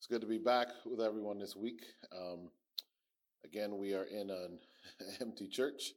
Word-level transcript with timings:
It's 0.00 0.06
good 0.06 0.22
to 0.22 0.26
be 0.26 0.38
back 0.38 0.68
with 0.86 0.98
everyone 0.98 1.38
this 1.38 1.54
week. 1.54 1.82
Um, 2.10 2.48
again, 3.44 3.76
we 3.76 3.92
are 3.92 4.04
in 4.04 4.30
an 4.30 4.58
empty 5.20 5.46
church 5.46 5.92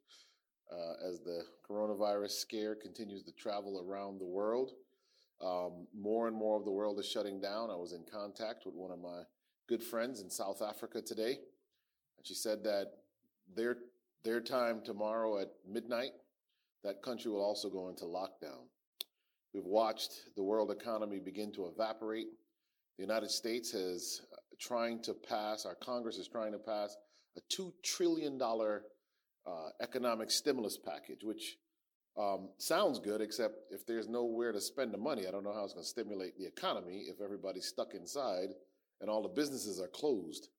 uh, 0.70 1.08
as 1.10 1.22
the 1.22 1.44
coronavirus 1.66 2.32
scare 2.32 2.76
continues 2.76 3.24
to 3.24 3.32
travel 3.32 3.82
around 3.88 4.20
the 4.20 4.26
world. 4.26 4.72
Um, 5.42 5.88
more 5.98 6.28
and 6.28 6.36
more 6.36 6.58
of 6.58 6.66
the 6.66 6.72
world 6.72 7.00
is 7.00 7.10
shutting 7.10 7.40
down. 7.40 7.72
I 7.72 7.78
was 7.78 7.94
in 7.94 8.04
contact 8.12 8.66
with 8.66 8.76
one 8.76 8.92
of 8.92 9.00
my 9.00 9.22
good 9.70 9.82
friends 9.82 10.20
in 10.20 10.30
South 10.30 10.62
Africa 10.62 11.02
today, 11.02 11.38
and 12.18 12.28
she 12.28 12.34
said 12.34 12.62
that 12.66 12.88
their 13.56 13.78
their 14.26 14.42
time 14.42 14.82
tomorrow 14.84 15.40
at 15.40 15.48
midnight, 15.66 16.12
that 16.84 17.02
country 17.02 17.32
will 17.32 17.42
also 17.42 17.70
go 17.70 17.88
into 17.88 18.04
lockdown. 18.04 18.66
We've 19.54 19.64
watched 19.64 20.36
the 20.36 20.44
world 20.44 20.72
economy 20.72 21.20
begin 21.20 21.54
to 21.54 21.68
evaporate. 21.68 22.28
The 22.98 23.04
United 23.04 23.32
States 23.32 23.74
is 23.74 24.22
uh, 24.32 24.38
trying 24.60 25.02
to 25.04 25.14
pass, 25.14 25.66
our 25.66 25.76
Congress 25.76 26.18
is 26.18 26.28
trying 26.28 26.52
to 26.52 26.60
pass 26.60 26.96
a 27.38 27.42
$2 27.54 27.72
trillion 27.84 28.40
uh, 28.42 29.50
economic 29.82 30.30
stimulus 30.30 30.78
package, 30.78 31.24
which 31.24 31.58
um, 32.18 32.50
sounds 32.60 33.00
good, 33.00 33.22
except 33.22 33.56
if 33.72 33.86
there's 33.88 34.08
nowhere 34.08 34.52
to 34.52 34.62
spend 34.62 34.94
the 34.94 35.00
money, 35.00 35.28
I 35.28 35.32
don't 35.32 35.44
know 35.44 35.54
how 35.54 35.64
it's 35.64 35.74
going 35.74 35.84
to 35.84 35.90
stimulate 35.90 36.38
the 36.38 36.46
economy 36.46 37.06
if 37.08 37.20
everybody's 37.22 37.66
stuck 37.66 37.96
inside 37.96 38.50
and 39.02 39.10
all 39.10 39.24
the 39.24 39.30
businesses 39.30 39.82
are 39.82 39.88
closed. 39.88 40.50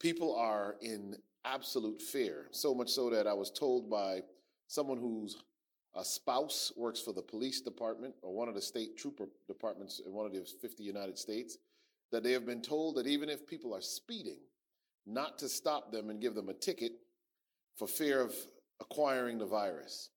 People 0.00 0.36
are 0.36 0.76
in 0.80 1.16
absolute 1.44 2.00
fear, 2.00 2.46
so 2.52 2.74
much 2.74 2.90
so 2.90 3.10
that 3.10 3.26
I 3.26 3.34
was 3.34 3.50
told 3.50 3.90
by 3.90 4.20
someone 4.68 4.98
whose 4.98 5.36
a 5.96 6.04
spouse 6.04 6.72
works 6.76 7.00
for 7.00 7.12
the 7.12 7.22
police 7.22 7.60
department 7.60 8.14
or 8.22 8.34
one 8.34 8.48
of 8.48 8.54
the 8.54 8.62
state 8.62 8.96
trooper 8.96 9.26
departments 9.46 10.00
in 10.04 10.12
one 10.12 10.26
of 10.26 10.32
the 10.32 10.44
50 10.60 10.82
United 10.82 11.18
States, 11.18 11.58
that 12.10 12.22
they 12.22 12.32
have 12.32 12.46
been 12.46 12.62
told 12.62 12.96
that 12.96 13.06
even 13.06 13.28
if 13.28 13.46
people 13.46 13.74
are 13.74 13.80
speeding, 13.80 14.38
not 15.06 15.38
to 15.38 15.48
stop 15.48 15.92
them 15.92 16.10
and 16.10 16.20
give 16.20 16.34
them 16.34 16.48
a 16.48 16.54
ticket 16.54 16.92
for 17.76 17.86
fear 17.86 18.20
of 18.20 18.34
acquiring 18.80 19.38
the 19.38 19.46
virus. 19.46 20.10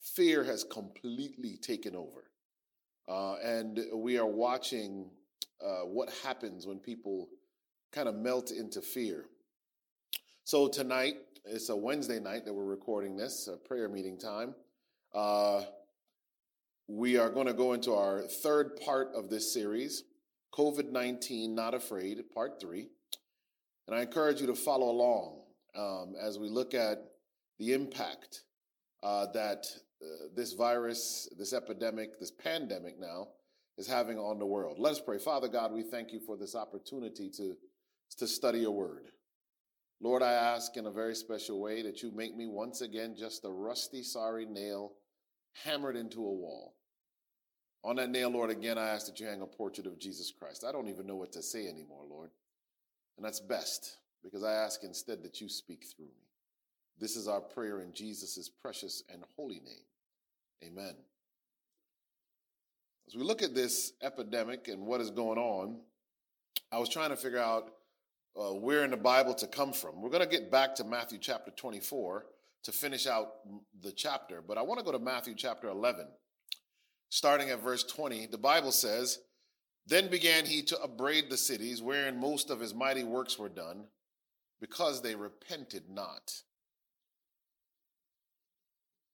Fear 0.00 0.44
has 0.44 0.64
completely 0.64 1.56
taken 1.56 1.96
over. 1.96 2.30
Uh, 3.08 3.36
and 3.42 3.80
we 3.94 4.18
are 4.18 4.26
watching 4.26 5.10
uh, 5.64 5.80
what 5.84 6.10
happens 6.24 6.66
when 6.66 6.78
people 6.78 7.28
kind 7.92 8.08
of 8.08 8.14
melt 8.14 8.50
into 8.50 8.80
fear. 8.80 9.26
So 10.44 10.68
tonight, 10.68 11.16
it's 11.44 11.68
a 11.68 11.76
Wednesday 11.76 12.20
night 12.20 12.44
that 12.44 12.52
we're 12.52 12.64
recording 12.64 13.16
this, 13.16 13.48
a 13.48 13.56
prayer 13.56 13.88
meeting 13.88 14.18
time. 14.18 14.54
Uh, 15.16 15.62
we 16.88 17.16
are 17.16 17.30
going 17.30 17.46
to 17.46 17.54
go 17.54 17.72
into 17.72 17.94
our 17.94 18.20
third 18.20 18.76
part 18.84 19.08
of 19.14 19.30
this 19.30 19.50
series, 19.50 20.04
COVID 20.52 20.92
19 20.92 21.54
Not 21.54 21.72
Afraid, 21.72 22.18
part 22.34 22.60
three. 22.60 22.88
And 23.88 23.96
I 23.96 24.02
encourage 24.02 24.42
you 24.42 24.46
to 24.48 24.54
follow 24.54 24.90
along 24.90 25.40
um, 25.74 26.14
as 26.20 26.38
we 26.38 26.50
look 26.50 26.74
at 26.74 26.98
the 27.58 27.72
impact 27.72 28.42
uh, 29.02 29.28
that 29.32 29.64
uh, 30.02 30.26
this 30.34 30.52
virus, 30.52 31.30
this 31.38 31.54
epidemic, 31.54 32.20
this 32.20 32.30
pandemic 32.30 33.00
now 33.00 33.28
is 33.78 33.86
having 33.86 34.18
on 34.18 34.38
the 34.38 34.46
world. 34.46 34.76
Let 34.78 34.92
us 34.92 35.00
pray. 35.00 35.16
Father 35.16 35.48
God, 35.48 35.72
we 35.72 35.82
thank 35.82 36.12
you 36.12 36.20
for 36.20 36.36
this 36.36 36.54
opportunity 36.54 37.30
to, 37.38 37.56
to 38.18 38.26
study 38.26 38.58
your 38.58 38.72
word. 38.72 39.12
Lord, 40.02 40.22
I 40.22 40.32
ask 40.32 40.76
in 40.76 40.84
a 40.84 40.90
very 40.90 41.14
special 41.14 41.58
way 41.58 41.80
that 41.80 42.02
you 42.02 42.12
make 42.12 42.36
me 42.36 42.46
once 42.46 42.82
again 42.82 43.16
just 43.18 43.46
a 43.46 43.50
rusty, 43.50 44.02
sorry 44.02 44.44
nail 44.44 44.92
hammered 45.64 45.96
into 45.96 46.20
a 46.20 46.32
wall. 46.32 46.74
On 47.84 47.96
that 47.96 48.10
nail, 48.10 48.30
Lord, 48.30 48.50
again, 48.50 48.78
I 48.78 48.88
ask 48.88 49.06
that 49.06 49.20
you 49.20 49.26
hang 49.26 49.42
a 49.42 49.46
portrait 49.46 49.86
of 49.86 49.98
Jesus 49.98 50.32
Christ. 50.36 50.64
I 50.64 50.72
don't 50.72 50.88
even 50.88 51.06
know 51.06 51.16
what 51.16 51.32
to 51.32 51.42
say 51.42 51.68
anymore, 51.68 52.04
Lord. 52.08 52.30
And 53.16 53.24
that's 53.24 53.40
best 53.40 53.98
because 54.24 54.42
I 54.42 54.52
ask 54.52 54.82
instead 54.82 55.22
that 55.22 55.40
you 55.40 55.48
speak 55.48 55.84
through 55.84 56.06
me. 56.06 56.26
This 56.98 57.16
is 57.16 57.28
our 57.28 57.40
prayer 57.40 57.80
in 57.80 57.92
Jesus' 57.92 58.48
precious 58.48 59.02
and 59.12 59.22
holy 59.36 59.60
name. 59.60 59.84
Amen. 60.64 60.94
As 63.06 63.14
we 63.14 63.22
look 63.22 63.42
at 63.42 63.54
this 63.54 63.92
epidemic 64.02 64.68
and 64.68 64.86
what 64.86 65.00
is 65.00 65.10
going 65.10 65.38
on, 65.38 65.76
I 66.72 66.78
was 66.78 66.88
trying 66.88 67.10
to 67.10 67.16
figure 67.16 67.38
out 67.38 67.70
uh, 68.36 68.52
where 68.52 68.84
in 68.84 68.90
the 68.90 68.96
Bible 68.96 69.34
to 69.34 69.46
come 69.46 69.72
from. 69.72 70.02
We're 70.02 70.10
going 70.10 70.28
to 70.28 70.28
get 70.28 70.50
back 70.50 70.74
to 70.76 70.84
Matthew 70.84 71.18
chapter 71.18 71.52
24 71.52 72.26
to 72.64 72.72
finish 72.72 73.06
out 73.06 73.28
the 73.82 73.92
chapter, 73.92 74.42
but 74.46 74.58
I 74.58 74.62
want 74.62 74.78
to 74.78 74.84
go 74.84 74.92
to 74.92 74.98
Matthew 74.98 75.34
chapter 75.36 75.68
11. 75.68 76.06
Starting 77.08 77.50
at 77.50 77.62
verse 77.62 77.84
20, 77.84 78.26
the 78.26 78.38
Bible 78.38 78.72
says, 78.72 79.20
Then 79.86 80.10
began 80.10 80.44
he 80.44 80.62
to 80.62 80.80
upbraid 80.80 81.30
the 81.30 81.36
cities 81.36 81.80
wherein 81.80 82.18
most 82.18 82.50
of 82.50 82.60
his 82.60 82.74
mighty 82.74 83.04
works 83.04 83.38
were 83.38 83.48
done, 83.48 83.84
because 84.60 85.02
they 85.02 85.14
repented 85.14 85.84
not. 85.88 86.32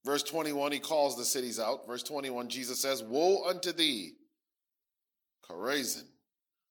Verse 0.05 0.23
21, 0.23 0.73
he 0.73 0.81
calls 0.81 1.17
the 1.17 1.25
cities 1.25 1.61
out. 1.61 1.87
Verse 1.87 2.03
21, 2.03 2.49
Jesus 2.49 2.81
says, 2.81 3.03
Woe 3.03 3.45
unto 3.45 3.73
thee, 3.73 4.15
Chorazin! 5.49 6.07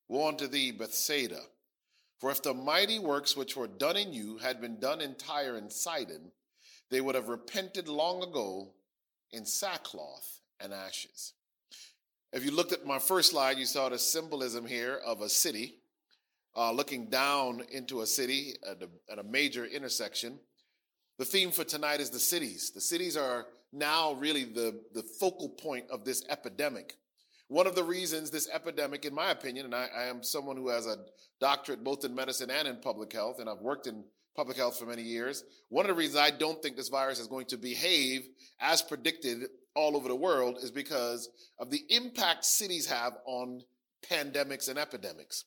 Woe 0.09 0.27
unto 0.27 0.47
thee, 0.47 0.71
Bethsaida! 0.71 1.39
For 2.19 2.29
if 2.29 2.43
the 2.43 2.53
mighty 2.53 2.99
works 2.99 3.35
which 3.35 3.55
were 3.55 3.67
done 3.67 3.97
in 3.97 4.13
you 4.13 4.37
had 4.37 4.61
been 4.61 4.79
done 4.79 5.01
in 5.01 5.15
Tyre 5.15 5.55
and 5.55 5.71
Sidon, 5.71 6.31
they 6.91 7.01
would 7.01 7.15
have 7.15 7.29
repented 7.29 7.87
long 7.87 8.21
ago 8.21 8.73
in 9.31 9.45
sackcloth 9.45 10.41
and 10.59 10.73
ashes. 10.73 11.33
If 12.33 12.45
you 12.45 12.51
looked 12.51 12.73
at 12.73 12.85
my 12.85 12.99
first 12.99 13.31
slide, 13.31 13.57
you 13.57 13.65
saw 13.65 13.89
the 13.89 13.97
symbolism 13.97 14.65
here 14.65 14.99
of 15.05 15.21
a 15.21 15.29
city 15.29 15.75
uh, 16.55 16.71
looking 16.71 17.09
down 17.09 17.63
into 17.71 18.01
a 18.01 18.05
city 18.05 18.53
at 18.69 18.81
a, 18.81 18.89
at 19.11 19.19
a 19.19 19.23
major 19.23 19.65
intersection. 19.65 20.37
The 21.17 21.25
theme 21.25 21.51
for 21.51 21.63
tonight 21.63 22.01
is 22.01 22.09
the 22.09 22.19
cities. 22.19 22.71
The 22.71 22.81
cities 22.81 23.15
are 23.15 23.47
now 23.71 24.13
really 24.13 24.43
the, 24.43 24.81
the 24.93 25.03
focal 25.03 25.49
point 25.49 25.85
of 25.89 26.03
this 26.03 26.23
epidemic. 26.29 26.97
One 27.47 27.67
of 27.67 27.75
the 27.75 27.83
reasons 27.83 28.31
this 28.31 28.49
epidemic, 28.51 29.05
in 29.05 29.13
my 29.13 29.31
opinion, 29.31 29.65
and 29.65 29.75
I, 29.75 29.87
I, 29.95 30.03
am 30.05 30.23
someone 30.23 30.55
who 30.55 30.69
has 30.69 30.87
a 30.87 30.97
doctorate 31.39 31.83
both 31.83 32.05
in 32.05 32.15
medicine 32.15 32.49
and 32.49 32.67
in 32.67 32.77
public 32.77 33.11
health, 33.11 33.39
and 33.39 33.49
I've 33.49 33.59
worked 33.59 33.87
in 33.87 34.05
public 34.35 34.57
health 34.57 34.77
for 34.77 34.85
many 34.85 35.03
years. 35.03 35.43
One 35.69 35.85
of 35.85 35.89
the 35.89 35.99
reasons 35.99 36.17
I 36.17 36.31
don't 36.31 36.61
think 36.61 36.75
this 36.75 36.89
virus 36.89 37.19
is 37.19 37.27
going 37.27 37.47
to 37.47 37.57
behave 37.57 38.27
as 38.59 38.81
predicted 38.81 39.43
all 39.75 39.95
over 39.95 40.07
the 40.07 40.15
world 40.15 40.57
is 40.61 40.71
because 40.71 41.29
of 41.59 41.69
the 41.69 41.83
impact 41.89 42.45
cities 42.45 42.87
have 42.87 43.13
on 43.25 43.61
pandemics 44.09 44.69
and 44.69 44.77
epidemics. 44.77 45.45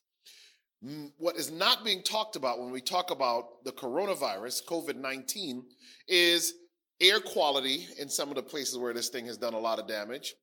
What 1.17 1.35
is 1.35 1.51
not 1.51 1.83
being 1.83 2.03
talked 2.03 2.35
about 2.35 2.59
when 2.59 2.71
we 2.71 2.81
talk 2.81 3.09
about 3.09 3.63
the 3.63 3.71
coronavirus, 3.71 4.65
COVID 4.67 4.97
19, 4.97 5.63
is 6.07 6.53
air 7.01 7.19
quality 7.19 7.87
in 7.99 8.09
some 8.09 8.29
of 8.29 8.35
the 8.35 8.43
places 8.43 8.77
where 8.77 8.93
this 8.93 9.09
thing 9.09 9.25
has 9.25 9.37
done 9.37 9.53
a 9.53 9.59
lot 9.59 9.79
of 9.79 9.87
damage 9.87 10.35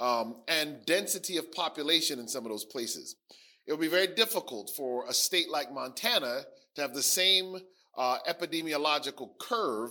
um, 0.00 0.36
and 0.48 0.84
density 0.86 1.36
of 1.36 1.52
population 1.52 2.18
in 2.18 2.28
some 2.28 2.44
of 2.44 2.50
those 2.50 2.64
places. 2.64 3.16
It 3.66 3.72
will 3.72 3.78
be 3.78 3.88
very 3.88 4.08
difficult 4.08 4.70
for 4.76 5.06
a 5.08 5.14
state 5.14 5.50
like 5.50 5.72
Montana 5.72 6.42
to 6.74 6.80
have 6.80 6.94
the 6.94 7.02
same 7.02 7.56
uh, 7.96 8.18
epidemiological 8.28 9.30
curve 9.38 9.90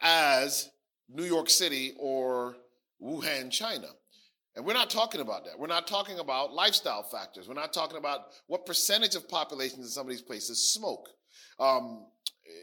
as 0.00 0.70
New 1.08 1.24
York 1.24 1.48
City 1.48 1.94
or 1.98 2.56
Wuhan, 3.02 3.50
China. 3.50 3.88
And 4.54 4.64
we're 4.64 4.72
not 4.72 4.88
talking 4.88 5.20
about 5.20 5.44
that. 5.44 5.58
We're 5.58 5.66
not 5.66 5.86
talking 5.86 6.18
about 6.18 6.52
lifestyle 6.52 7.02
factors. 7.02 7.46
We're 7.46 7.54
not 7.54 7.74
talking 7.74 7.98
about 7.98 8.28
what 8.46 8.64
percentage 8.64 9.14
of 9.14 9.28
populations 9.28 9.80
in 9.80 9.88
some 9.88 10.06
of 10.06 10.10
these 10.10 10.22
places 10.22 10.72
smoke. 10.72 11.08
Um, 11.60 12.06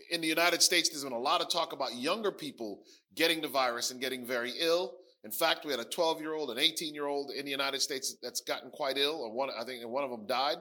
in 0.10 0.22
the 0.22 0.28
United 0.28 0.62
States, 0.64 0.90
there's 0.90 1.04
been 1.04 1.14
a 1.14 1.20
lot 1.20 1.42
of 1.42 1.50
talk 1.50 1.72
about 1.72 1.96
younger 1.96 2.32
people 2.32 2.82
getting 3.16 3.42
the 3.42 3.48
virus 3.48 3.92
and 3.92 4.02
getting 4.02 4.26
very 4.26 4.54
ill. 4.60 4.96
In 5.24 5.32
fact, 5.32 5.66
we 5.66 5.72
had 5.72 5.80
a 5.80 5.86
12 5.86 6.20
year 6.20 6.34
old, 6.34 6.50
an 6.50 6.58
18 6.58 6.94
year 6.96 7.06
old 7.06 7.32
in 7.32 7.46
the 7.46 7.52
United 7.52 7.82
States 7.82 8.16
that's 8.22 8.42
gotten 8.42 8.72
quite 8.72 8.98
ill, 8.98 9.22
or 9.22 9.32
one, 9.32 9.50
I 9.58 9.64
think 9.64 9.86
one 9.88 10.04
of 10.04 10.10
them 10.10 10.26
died. 10.26 10.58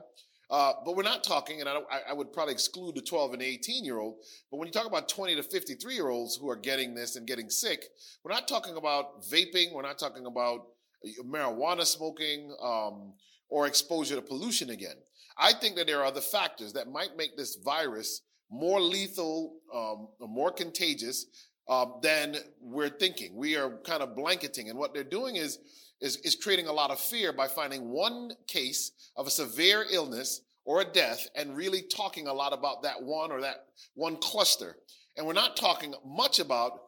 Uh, 0.52 0.74
but 0.84 0.94
we're 0.94 1.02
not 1.02 1.24
talking, 1.24 1.60
and 1.60 1.68
I, 1.68 1.80
I, 2.10 2.12
would 2.12 2.30
probably 2.30 2.52
exclude 2.52 2.94
the 2.94 3.00
12 3.00 3.32
and 3.32 3.42
18 3.42 3.86
year 3.86 3.98
old. 3.98 4.16
But 4.50 4.58
when 4.58 4.66
you 4.68 4.72
talk 4.72 4.86
about 4.86 5.08
20 5.08 5.34
to 5.36 5.42
53 5.42 5.94
year 5.94 6.10
olds 6.10 6.36
who 6.36 6.50
are 6.50 6.56
getting 6.56 6.94
this 6.94 7.16
and 7.16 7.26
getting 7.26 7.48
sick, 7.48 7.86
we're 8.22 8.34
not 8.34 8.46
talking 8.46 8.76
about 8.76 9.22
vaping. 9.22 9.72
We're 9.72 9.80
not 9.80 9.98
talking 9.98 10.26
about 10.26 10.66
uh, 11.02 11.22
marijuana 11.24 11.86
smoking 11.86 12.54
um, 12.62 13.14
or 13.48 13.66
exposure 13.66 14.14
to 14.14 14.20
pollution 14.20 14.68
again. 14.68 14.96
I 15.38 15.54
think 15.54 15.76
that 15.76 15.86
there 15.86 16.00
are 16.00 16.04
other 16.04 16.20
factors 16.20 16.74
that 16.74 16.86
might 16.86 17.16
make 17.16 17.34
this 17.34 17.56
virus 17.56 18.20
more 18.50 18.78
lethal, 18.78 19.54
um, 19.74 20.08
more 20.20 20.52
contagious 20.52 21.24
um, 21.66 21.94
than 22.02 22.36
we're 22.60 22.90
thinking. 22.90 23.36
We 23.36 23.56
are 23.56 23.78
kind 23.86 24.02
of 24.02 24.14
blanketing, 24.14 24.68
and 24.68 24.78
what 24.78 24.92
they're 24.92 25.02
doing 25.02 25.36
is, 25.36 25.58
is 26.02 26.16
is 26.18 26.34
creating 26.36 26.66
a 26.66 26.72
lot 26.72 26.90
of 26.90 27.00
fear 27.00 27.32
by 27.32 27.48
finding 27.48 27.88
one 27.88 28.32
case 28.46 28.92
of 29.16 29.26
a 29.26 29.30
severe 29.30 29.86
illness 29.90 30.42
or 30.64 30.80
a 30.80 30.84
death 30.84 31.26
and 31.34 31.56
really 31.56 31.82
talking 31.82 32.26
a 32.26 32.32
lot 32.32 32.52
about 32.52 32.82
that 32.82 33.02
one 33.02 33.32
or 33.32 33.40
that 33.40 33.66
one 33.94 34.16
cluster. 34.16 34.76
And 35.16 35.26
we're 35.26 35.32
not 35.32 35.56
talking 35.56 35.94
much 36.04 36.38
about 36.38 36.80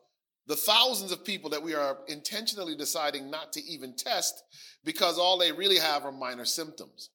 the 0.46 0.56
thousands 0.56 1.10
of 1.10 1.24
people 1.24 1.50
that 1.50 1.62
we 1.62 1.74
are 1.74 1.98
intentionally 2.06 2.76
deciding 2.76 3.30
not 3.30 3.52
to 3.54 3.64
even 3.64 3.94
test 3.96 4.42
because 4.84 5.18
all 5.18 5.38
they 5.38 5.52
really 5.52 5.78
have 5.78 6.04
are 6.04 6.12
minor 6.12 6.44
symptoms. 6.44 7.10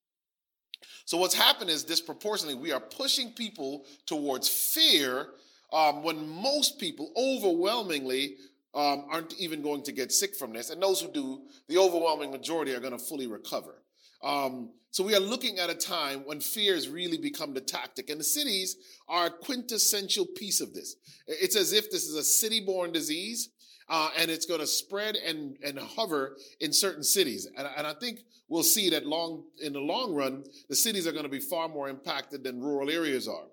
So 1.05 1.17
what's 1.17 1.35
happened 1.35 1.69
is 1.69 1.83
disproportionately, 1.83 2.59
we 2.59 2.71
are 2.71 2.79
pushing 2.79 3.31
people 3.31 3.85
towards 4.05 4.47
fear 4.47 5.27
um, 5.71 6.03
when 6.03 6.27
most 6.27 6.79
people 6.79 7.11
overwhelmingly 7.15 8.37
um, 8.73 9.05
aren't 9.09 9.33
even 9.39 9.61
going 9.61 9.83
to 9.83 9.91
get 9.91 10.11
sick 10.11 10.35
from 10.35 10.53
this. 10.53 10.69
And 10.69 10.81
those 10.81 11.01
who 11.01 11.11
do, 11.11 11.41
the 11.67 11.77
overwhelming 11.77 12.31
majority 12.31 12.73
are 12.73 12.79
going 12.79 12.97
to 12.97 13.03
fully 13.03 13.27
recover. 13.27 13.81
Um, 14.23 14.71
so 14.91 15.03
we 15.03 15.15
are 15.15 15.19
looking 15.19 15.59
at 15.59 15.69
a 15.69 15.75
time 15.75 16.23
when 16.25 16.39
fears 16.39 16.89
really 16.89 17.17
become 17.17 17.53
the 17.53 17.61
tactic, 17.61 18.09
and 18.09 18.19
the 18.19 18.23
cities 18.23 18.75
are 19.07 19.27
a 19.27 19.29
quintessential 19.29 20.25
piece 20.25 20.61
of 20.61 20.73
this. 20.73 20.95
It's 21.27 21.55
as 21.55 21.73
if 21.73 21.91
this 21.91 22.05
is 22.05 22.15
a 22.15 22.23
city-born 22.23 22.91
disease, 22.91 23.49
uh, 23.87 24.09
and 24.17 24.31
it's 24.31 24.45
going 24.45 24.59
to 24.59 24.67
spread 24.67 25.15
and 25.15 25.57
and 25.63 25.77
hover 25.79 26.37
in 26.59 26.73
certain 26.73 27.03
cities. 27.03 27.47
And, 27.55 27.67
and 27.77 27.85
I 27.87 27.93
think 27.93 28.21
we'll 28.47 28.63
see 28.63 28.89
that 28.89 29.05
long 29.05 29.43
in 29.61 29.73
the 29.73 29.79
long 29.79 30.13
run, 30.13 30.43
the 30.69 30.75
cities 30.75 31.05
are 31.05 31.11
going 31.11 31.23
to 31.23 31.29
be 31.29 31.39
far 31.39 31.69
more 31.69 31.87
impacted 31.87 32.43
than 32.43 32.59
rural 32.59 32.89
areas 32.89 33.27
are. 33.27 33.45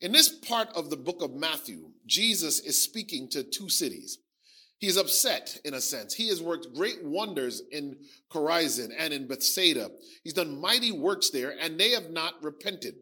In 0.00 0.12
this 0.12 0.28
part 0.28 0.68
of 0.74 0.88
the 0.88 0.96
book 0.96 1.22
of 1.22 1.34
Matthew, 1.34 1.90
Jesus 2.06 2.60
is 2.60 2.82
speaking 2.82 3.28
to 3.30 3.42
two 3.42 3.68
cities. 3.68 4.18
He's 4.78 4.96
upset 4.96 5.58
in 5.62 5.74
a 5.74 5.80
sense. 5.80 6.14
He 6.14 6.28
has 6.28 6.40
worked 6.40 6.74
great 6.74 7.04
wonders 7.04 7.60
in 7.70 7.98
Chorazin 8.30 8.90
and 8.96 9.12
in 9.12 9.28
Bethsaida. 9.28 9.90
He's 10.24 10.32
done 10.32 10.58
mighty 10.58 10.90
works 10.90 11.28
there, 11.28 11.54
and 11.60 11.78
they 11.78 11.90
have 11.90 12.08
not 12.10 12.42
repented. 12.42 12.94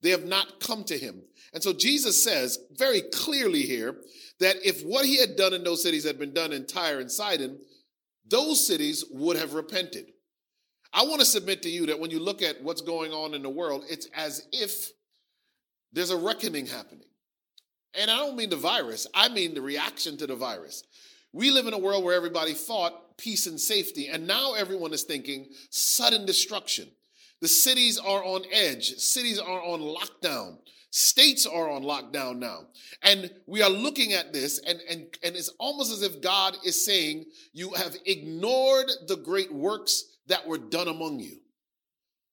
They 0.00 0.10
have 0.10 0.26
not 0.26 0.60
come 0.60 0.84
to 0.84 0.96
him. 0.96 1.22
And 1.52 1.62
so 1.62 1.72
Jesus 1.72 2.22
says 2.22 2.58
very 2.76 3.00
clearly 3.00 3.62
here 3.62 3.96
that 4.38 4.56
if 4.64 4.82
what 4.82 5.06
he 5.06 5.18
had 5.18 5.34
done 5.34 5.54
in 5.54 5.64
those 5.64 5.82
cities 5.82 6.04
had 6.04 6.18
been 6.20 6.34
done 6.34 6.52
in 6.52 6.66
Tyre 6.66 7.00
and 7.00 7.10
Sidon, 7.10 7.58
those 8.28 8.64
cities 8.64 9.04
would 9.10 9.36
have 9.36 9.54
repented. 9.54 10.06
I 10.92 11.04
want 11.04 11.18
to 11.18 11.26
submit 11.26 11.62
to 11.62 11.70
you 11.70 11.86
that 11.86 11.98
when 11.98 12.12
you 12.12 12.20
look 12.20 12.42
at 12.42 12.62
what's 12.62 12.80
going 12.80 13.10
on 13.10 13.34
in 13.34 13.42
the 13.42 13.50
world, 13.50 13.84
it's 13.88 14.06
as 14.14 14.46
if 14.52 14.90
there's 15.94 16.10
a 16.10 16.16
reckoning 16.16 16.66
happening. 16.66 17.06
And 17.98 18.10
I 18.10 18.18
don't 18.18 18.36
mean 18.36 18.50
the 18.50 18.56
virus, 18.56 19.06
I 19.14 19.28
mean 19.28 19.54
the 19.54 19.62
reaction 19.62 20.16
to 20.18 20.26
the 20.26 20.36
virus. 20.36 20.82
We 21.32 21.50
live 21.50 21.66
in 21.66 21.74
a 21.74 21.78
world 21.78 22.04
where 22.04 22.14
everybody 22.14 22.52
thought 22.52 23.16
peace 23.16 23.46
and 23.46 23.58
safety, 23.58 24.08
and 24.08 24.26
now 24.26 24.54
everyone 24.54 24.92
is 24.92 25.04
thinking 25.04 25.46
sudden 25.70 26.26
destruction. 26.26 26.88
The 27.40 27.48
cities 27.48 27.98
are 27.98 28.24
on 28.24 28.42
edge, 28.52 28.94
cities 28.96 29.38
are 29.38 29.62
on 29.62 29.80
lockdown. 29.80 30.58
States 30.96 31.44
are 31.44 31.68
on 31.68 31.82
lockdown 31.82 32.38
now. 32.38 32.68
And 33.02 33.28
we 33.48 33.62
are 33.62 33.68
looking 33.68 34.12
at 34.12 34.32
this, 34.32 34.60
and, 34.60 34.78
and, 34.88 35.06
and 35.24 35.34
it's 35.34 35.48
almost 35.58 35.92
as 35.92 36.02
if 36.02 36.22
God 36.22 36.56
is 36.64 36.84
saying, 36.84 37.24
You 37.52 37.72
have 37.72 37.96
ignored 38.06 38.88
the 39.08 39.16
great 39.16 39.52
works 39.52 40.04
that 40.28 40.46
were 40.46 40.56
done 40.56 40.86
among 40.86 41.18
you. 41.18 41.38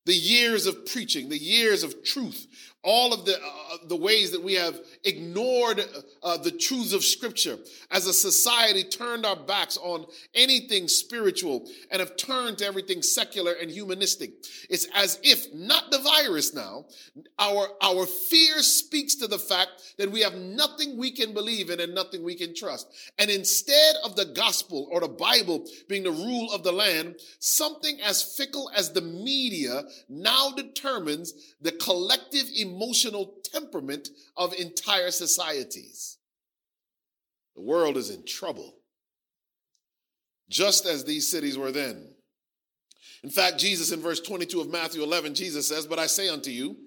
The 0.06 0.14
years 0.14 0.68
of 0.68 0.86
preaching, 0.86 1.28
the 1.28 1.42
years 1.42 1.82
of 1.82 2.04
truth, 2.04 2.46
all 2.84 3.14
of 3.14 3.26
the, 3.26 3.36
uh, 3.36 3.78
the 3.88 3.96
ways 3.96 4.32
that 4.32 4.42
we 4.42 4.56
have 4.56 4.80
ignored 5.04 5.84
uh, 6.24 6.38
the 6.38 6.52
truths 6.52 6.94
of 6.94 7.04
Scripture 7.04 7.58
as 7.92 8.08
a 8.08 8.14
society 8.14 8.84
turned 8.84 9.26
our 9.26 9.36
backs 9.36 9.78
on 9.78 10.06
anything 10.34 10.88
spiritual 10.88 11.70
and 11.92 12.00
have 12.00 12.18
turned 12.18 12.58
to 12.58 12.66
everything 12.66 13.04
secular 13.04 13.54
and 13.54 13.70
humanistic. 13.70 14.32
It's 14.70 14.88
as 14.96 15.20
if, 15.22 15.54
not 15.54 15.92
the 15.92 16.00
virus 16.00 16.56
now, 16.56 16.86
our, 17.38 17.68
our 17.84 18.06
fear 18.08 18.64
speaks 18.64 19.16
to 19.16 19.28
the 19.28 19.40
fact 19.40 19.70
that 19.98 20.12
we 20.12 20.22
have 20.22 20.36
nothing 20.36 20.98
we 20.98 21.12
can 21.12 21.34
believe 21.34 21.70
in 21.70 21.80
and 21.80 21.94
nothing 21.94 22.24
we 22.24 22.36
can 22.36 22.56
trust. 22.56 22.88
And 23.20 23.30
instead 23.30 23.96
of 24.04 24.16
the 24.16 24.26
gospel 24.26 24.88
or 24.92 25.02
the 25.02 25.08
Bible 25.08 25.68
being 25.88 26.04
the 26.04 26.12
rule 26.12 26.52
of 26.52 26.64
the 26.64 26.72
land, 26.72 27.16
something 27.38 28.00
as 28.02 28.24
fickle 28.24 28.72
as 28.76 28.92
the 28.92 29.02
media 29.02 29.84
now 30.10 30.52
determines 30.52 31.54
the 31.62 31.74
collective 31.74 32.46
emotion 32.56 32.71
emotional 32.74 33.36
temperament 33.44 34.10
of 34.38 34.54
entire 34.54 35.12
societies. 35.12 36.18
The 37.56 37.62
world 37.62 37.98
is 37.98 38.10
in 38.10 38.26
trouble, 38.26 38.76
just 40.50 40.86
as 40.86 41.04
these 41.04 41.30
cities 41.30 41.58
were 41.58 41.72
then. 41.72 42.14
In 43.24 43.30
fact, 43.30 43.60
Jesus 43.60 43.92
in 43.92 44.00
verse 44.00 44.20
22 44.20 44.62
of 44.62 44.70
Matthew 44.70 45.04
11, 45.04 45.36
Jesus 45.36 45.68
says, 45.68 45.86
But 45.86 46.00
I 46.00 46.08
say 46.08 46.30
unto 46.30 46.50
you, 46.50 46.78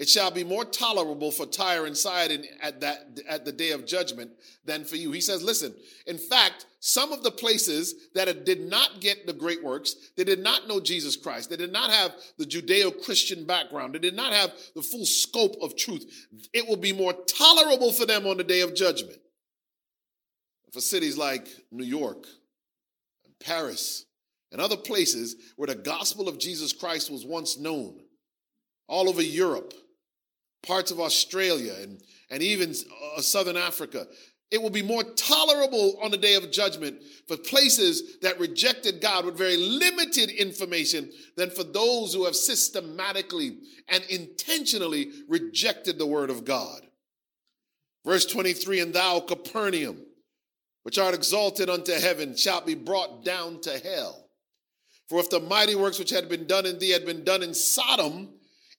it 0.00 0.08
shall 0.08 0.30
be 0.30 0.44
more 0.44 0.64
tolerable 0.64 1.30
for 1.30 1.44
Tyre 1.44 1.84
and 1.84 1.96
Sidon 1.96 2.42
at 2.62 2.80
that 2.80 3.20
at 3.28 3.44
the 3.44 3.52
day 3.52 3.72
of 3.72 3.84
judgment 3.84 4.30
than 4.64 4.82
for 4.82 4.96
you. 4.96 5.12
He 5.12 5.20
says, 5.20 5.42
listen, 5.42 5.74
in 6.06 6.16
fact, 6.16 6.64
some 6.80 7.12
of 7.12 7.22
the 7.22 7.30
places 7.30 8.08
that 8.14 8.46
did 8.46 8.62
not 8.62 9.00
get 9.00 9.26
the 9.26 9.34
great 9.34 9.62
works, 9.62 9.94
they 10.16 10.24
did 10.24 10.38
not 10.38 10.66
know 10.66 10.80
Jesus 10.80 11.16
Christ. 11.16 11.50
They 11.50 11.56
did 11.56 11.70
not 11.70 11.90
have 11.90 12.14
the 12.38 12.46
Judeo-Christian 12.46 13.44
background. 13.44 13.94
They 13.94 13.98
did 13.98 14.16
not 14.16 14.32
have 14.32 14.52
the 14.74 14.80
full 14.80 15.04
scope 15.04 15.56
of 15.60 15.76
truth. 15.76 16.10
It 16.54 16.66
will 16.66 16.78
be 16.78 16.94
more 16.94 17.12
tolerable 17.12 17.92
for 17.92 18.06
them 18.06 18.26
on 18.26 18.38
the 18.38 18.44
day 18.44 18.62
of 18.62 18.74
judgment. 18.74 19.18
For 20.72 20.80
cities 20.80 21.18
like 21.18 21.46
New 21.70 21.84
York 21.84 22.24
and 23.26 23.38
Paris 23.38 24.06
and 24.50 24.62
other 24.62 24.78
places 24.78 25.36
where 25.56 25.66
the 25.66 25.74
gospel 25.74 26.26
of 26.26 26.38
Jesus 26.38 26.72
Christ 26.72 27.10
was 27.10 27.26
once 27.26 27.58
known, 27.58 28.00
all 28.88 29.10
over 29.10 29.22
Europe, 29.22 29.74
parts 30.62 30.90
of 30.90 31.00
Australia 31.00 31.74
and, 31.80 32.00
and 32.30 32.42
even 32.42 32.74
uh, 33.16 33.20
Southern 33.20 33.56
Africa. 33.56 34.06
It 34.50 34.60
will 34.60 34.70
be 34.70 34.82
more 34.82 35.04
tolerable 35.04 35.98
on 36.02 36.10
the 36.10 36.16
day 36.16 36.34
of 36.34 36.50
judgment 36.50 37.02
for 37.28 37.36
places 37.36 38.18
that 38.22 38.40
rejected 38.40 39.00
God 39.00 39.24
with 39.24 39.38
very 39.38 39.56
limited 39.56 40.30
information 40.30 41.10
than 41.36 41.50
for 41.50 41.62
those 41.62 42.12
who 42.12 42.24
have 42.24 42.34
systematically 42.34 43.58
and 43.88 44.02
intentionally 44.10 45.12
rejected 45.28 45.98
the 45.98 46.06
word 46.06 46.30
of 46.30 46.44
God. 46.44 46.82
Verse 48.04 48.26
23 48.26 48.80
And 48.80 48.92
thou, 48.92 49.20
Capernaum, 49.20 50.04
which 50.82 50.98
art 50.98 51.14
exalted 51.14 51.70
unto 51.70 51.92
heaven, 51.92 52.36
shalt 52.36 52.66
be 52.66 52.74
brought 52.74 53.24
down 53.24 53.60
to 53.60 53.78
hell. 53.78 54.26
For 55.08 55.20
if 55.20 55.30
the 55.30 55.40
mighty 55.40 55.76
works 55.76 55.98
which 55.98 56.10
had 56.10 56.28
been 56.28 56.46
done 56.46 56.66
in 56.66 56.78
thee 56.78 56.90
had 56.90 57.06
been 57.06 57.24
done 57.24 57.42
in 57.42 57.54
Sodom, 57.54 58.30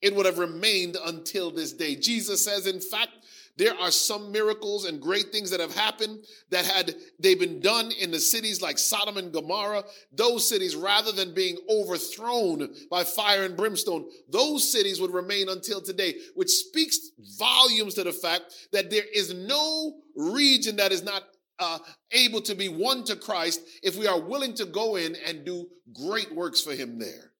it 0.01 0.15
would 0.15 0.25
have 0.25 0.39
remained 0.39 0.97
until 1.05 1.51
this 1.51 1.73
day. 1.73 1.95
Jesus 1.95 2.43
says, 2.43 2.67
in 2.67 2.79
fact, 2.79 3.11
there 3.57 3.77
are 3.79 3.91
some 3.91 4.31
miracles 4.31 4.85
and 4.85 5.01
great 5.01 5.31
things 5.31 5.49
that 5.51 5.59
have 5.59 5.75
happened 5.75 6.25
that 6.49 6.65
had 6.65 6.95
they 7.19 7.35
been 7.35 7.59
done 7.59 7.91
in 7.99 8.09
the 8.09 8.19
cities 8.19 8.61
like 8.61 8.79
Sodom 8.79 9.17
and 9.17 9.31
Gomorrah, 9.31 9.83
those 10.11 10.47
cities, 10.47 10.75
rather 10.75 11.11
than 11.11 11.33
being 11.33 11.57
overthrown 11.69 12.73
by 12.89 13.03
fire 13.03 13.43
and 13.43 13.57
brimstone, 13.57 14.09
those 14.29 14.71
cities 14.71 14.99
would 15.01 15.13
remain 15.13 15.49
until 15.49 15.81
today, 15.81 16.15
which 16.33 16.49
speaks 16.49 17.11
volumes 17.37 17.95
to 17.95 18.03
the 18.03 18.13
fact 18.13 18.43
that 18.71 18.89
there 18.89 19.05
is 19.13 19.33
no 19.33 19.97
region 20.15 20.77
that 20.77 20.91
is 20.91 21.03
not 21.03 21.23
uh, 21.59 21.77
able 22.11 22.41
to 22.41 22.55
be 22.55 22.69
won 22.69 23.03
to 23.03 23.15
Christ 23.15 23.61
if 23.83 23.95
we 23.95 24.07
are 24.07 24.19
willing 24.19 24.55
to 24.55 24.65
go 24.65 24.95
in 24.95 25.15
and 25.27 25.45
do 25.45 25.67
great 25.93 26.33
works 26.33 26.61
for 26.61 26.73
Him 26.73 26.97
there 26.97 27.30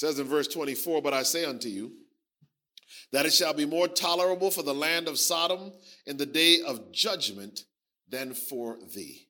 says 0.00 0.18
in 0.18 0.26
verse 0.26 0.48
24, 0.48 1.02
But 1.02 1.12
I 1.12 1.22
say 1.22 1.44
unto 1.44 1.68
you, 1.68 1.92
that 3.12 3.26
it 3.26 3.34
shall 3.34 3.52
be 3.52 3.66
more 3.66 3.86
tolerable 3.86 4.50
for 4.50 4.62
the 4.62 4.74
land 4.74 5.08
of 5.08 5.18
Sodom 5.18 5.72
in 6.06 6.16
the 6.16 6.24
day 6.24 6.62
of 6.66 6.90
judgment 6.90 7.64
than 8.08 8.32
for 8.32 8.78
thee. 8.94 9.28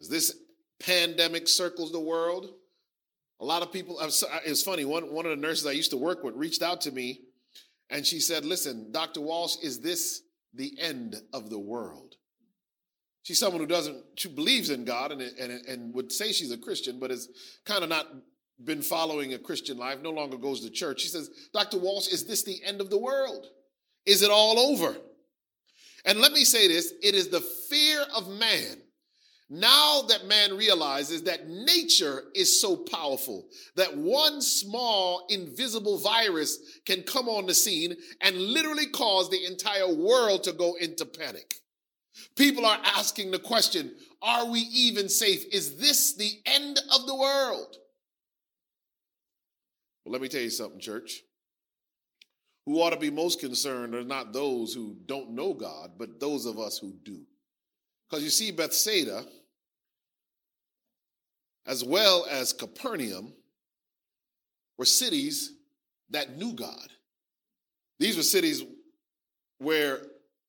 As 0.00 0.08
this 0.08 0.36
pandemic 0.78 1.48
circles 1.48 1.90
the 1.90 1.98
world, 1.98 2.54
a 3.40 3.44
lot 3.44 3.62
of 3.62 3.72
people, 3.72 3.98
it's 4.00 4.62
funny, 4.62 4.84
one, 4.84 5.12
one 5.12 5.26
of 5.26 5.30
the 5.30 5.36
nurses 5.36 5.66
I 5.66 5.72
used 5.72 5.90
to 5.90 5.96
work 5.96 6.22
with 6.22 6.36
reached 6.36 6.62
out 6.62 6.80
to 6.82 6.92
me 6.92 7.22
and 7.90 8.06
she 8.06 8.20
said, 8.20 8.44
Listen, 8.44 8.92
Dr. 8.92 9.20
Walsh, 9.20 9.56
is 9.62 9.80
this 9.80 10.22
the 10.54 10.78
end 10.78 11.16
of 11.32 11.50
the 11.50 11.58
world? 11.58 12.14
She's 13.24 13.40
someone 13.40 13.60
who 13.60 13.66
doesn't, 13.66 13.96
she 14.16 14.28
believes 14.28 14.70
in 14.70 14.84
God 14.84 15.10
and, 15.10 15.22
and, 15.22 15.66
and 15.66 15.92
would 15.92 16.12
say 16.12 16.30
she's 16.30 16.52
a 16.52 16.58
Christian, 16.58 17.00
but 17.00 17.10
is 17.10 17.28
kind 17.64 17.82
of 17.82 17.90
not 17.90 18.06
been 18.62 18.82
following 18.82 19.34
a 19.34 19.38
Christian 19.38 19.76
life, 19.76 20.00
no 20.02 20.10
longer 20.10 20.36
goes 20.36 20.60
to 20.60 20.70
church. 20.70 21.02
He 21.02 21.08
says, 21.08 21.30
Dr. 21.52 21.78
Walsh, 21.78 22.08
is 22.08 22.26
this 22.26 22.44
the 22.44 22.60
end 22.64 22.80
of 22.80 22.90
the 22.90 22.98
world? 22.98 23.46
Is 24.06 24.22
it 24.22 24.30
all 24.30 24.58
over? 24.58 24.96
And 26.04 26.20
let 26.20 26.32
me 26.32 26.44
say 26.44 26.68
this 26.68 26.92
it 27.02 27.14
is 27.14 27.28
the 27.28 27.40
fear 27.40 28.04
of 28.14 28.28
man. 28.28 28.78
Now 29.50 30.02
that 30.08 30.26
man 30.26 30.56
realizes 30.56 31.22
that 31.24 31.48
nature 31.48 32.24
is 32.34 32.60
so 32.60 32.76
powerful 32.76 33.46
that 33.76 33.96
one 33.96 34.40
small 34.40 35.26
invisible 35.28 35.98
virus 35.98 36.80
can 36.86 37.02
come 37.02 37.28
on 37.28 37.46
the 37.46 37.54
scene 37.54 37.94
and 38.22 38.36
literally 38.36 38.86
cause 38.86 39.28
the 39.28 39.44
entire 39.44 39.92
world 39.92 40.44
to 40.44 40.52
go 40.52 40.74
into 40.80 41.04
panic. 41.04 41.56
People 42.36 42.64
are 42.64 42.78
asking 42.84 43.30
the 43.30 43.38
question, 43.38 43.92
are 44.22 44.46
we 44.46 44.60
even 44.60 45.08
safe? 45.08 45.44
Is 45.52 45.76
this 45.76 46.14
the 46.14 46.32
end 46.46 46.80
of 46.94 47.06
the 47.06 47.14
world? 47.14 47.76
Well, 50.04 50.12
let 50.12 50.20
me 50.20 50.28
tell 50.28 50.40
you 50.40 50.50
something, 50.50 50.80
church. 50.80 51.22
Who 52.66 52.80
ought 52.80 52.90
to 52.90 52.98
be 52.98 53.10
most 53.10 53.40
concerned 53.40 53.94
are 53.94 54.04
not 54.04 54.32
those 54.32 54.72
who 54.72 54.96
don't 55.06 55.30
know 55.30 55.52
God, 55.52 55.92
but 55.98 56.20
those 56.20 56.46
of 56.46 56.58
us 56.58 56.78
who 56.78 56.94
do. 57.04 57.20
Because 58.08 58.24
you 58.24 58.30
see, 58.30 58.50
Bethsaida, 58.50 59.24
as 61.66 61.84
well 61.84 62.26
as 62.30 62.52
Capernaum, 62.52 63.32
were 64.78 64.84
cities 64.84 65.52
that 66.10 66.36
knew 66.36 66.52
God. 66.52 66.88
These 67.98 68.16
were 68.16 68.22
cities 68.22 68.62
where 69.58 70.00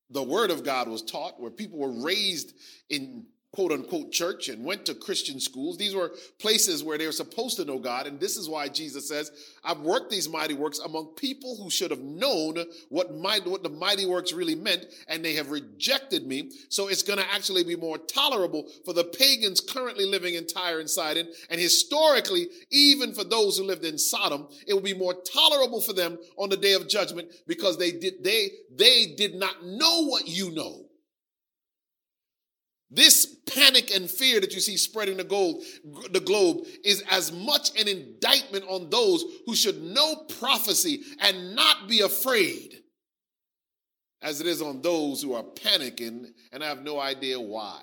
the 0.10 0.24
word 0.24 0.52
of 0.52 0.64
God 0.64 0.88
was 0.88 1.02
taught, 1.02 1.40
where 1.40 1.52
people 1.52 1.80
were 1.80 2.04
raised 2.04 2.54
in 2.90 3.26
quote 3.56 3.72
unquote 3.72 4.12
church 4.12 4.50
and 4.50 4.66
went 4.66 4.86
to 4.86 4.94
Christian 4.94 5.40
schools. 5.40 5.78
These 5.78 5.96
were 5.96 6.12
places 6.40 6.84
where 6.84 6.98
they 6.98 7.06
were 7.06 7.14
supposed 7.14 7.56
to 7.56 7.66
know 7.66 7.80
God. 7.80 8.06
And 8.06 8.20
this 8.20 8.36
is 8.36 8.50
why 8.50 8.68
Jesus 8.68 9.08
says, 9.08 9.32
I've 9.64 9.80
worked 9.80 10.12
these 10.12 10.28
mighty 10.28 10.54
works 10.54 10.80
among 10.80 11.16
people 11.16 11.56
who 11.56 11.70
should 11.70 11.90
have 11.92 12.02
known 12.02 12.58
what, 12.90 13.16
might, 13.16 13.48
what 13.48 13.64
the 13.64 13.70
mighty 13.70 14.06
works 14.06 14.34
really 14.34 14.56
meant, 14.56 14.86
and 15.08 15.24
they 15.24 15.34
have 15.36 15.52
rejected 15.52 16.28
me. 16.28 16.52
So 16.68 16.90
it's 16.90 17.02
going 17.02 17.20
to 17.20 17.34
actually 17.34 17.64
be 17.64 17.78
more 17.78 17.98
tolerable 17.98 18.70
for 18.84 18.94
the 18.94 19.06
pagans 19.06 19.62
currently 19.62 20.06
living 20.06 20.36
in 20.36 20.46
Tyre 20.46 20.80
and 20.82 20.90
Sidon. 20.90 21.28
And 21.50 21.60
historically, 21.60 22.48
even 22.72 23.14
for 23.14 23.24
those 23.24 23.58
who 23.58 23.64
lived 23.64 23.86
in 23.86 23.98
Sodom, 23.98 24.50
it 24.68 24.74
will 24.74 24.82
be 24.82 24.94
more 24.94 25.16
tolerable 25.34 25.80
for 25.80 25.94
them 25.94 26.18
on 26.38 26.50
the 26.50 26.58
day 26.58 26.74
of 26.74 26.90
judgment 26.90 27.30
because 27.48 27.78
they 27.78 27.94
did, 27.94 28.22
they, 28.22 28.50
they 28.76 29.14
did 29.16 29.36
not 29.36 29.66
know 29.66 30.06
what 30.08 30.28
you 30.28 30.52
know. 30.52 30.86
This 32.92 33.26
panic 33.48 33.94
and 33.94 34.10
fear 34.10 34.40
that 34.40 34.54
you 34.54 34.60
see 34.60 34.78
spreading 34.78 35.18
the, 35.18 35.24
gold, 35.24 35.64
the 36.12 36.20
globe 36.20 36.66
is 36.84 37.04
as 37.10 37.32
much 37.32 37.80
an 37.80 37.88
indictment 37.88 38.66
on 38.68 38.90
those 38.90 39.26
who 39.46 39.56
should 39.56 39.82
know 39.82 40.26
prophecy 40.40 41.02
and 41.20 41.56
not 41.56 41.88
be 41.88 42.02
afraid 42.02 42.84
as 44.22 44.42
it 44.42 44.48
is 44.48 44.62
on 44.62 44.82
those 44.82 45.22
who 45.22 45.34
are 45.34 45.44
panicking 45.44 46.28
and 46.52 46.64
have 46.64 46.84
no 46.84 47.00
idea 47.00 47.40
why. 47.40 47.82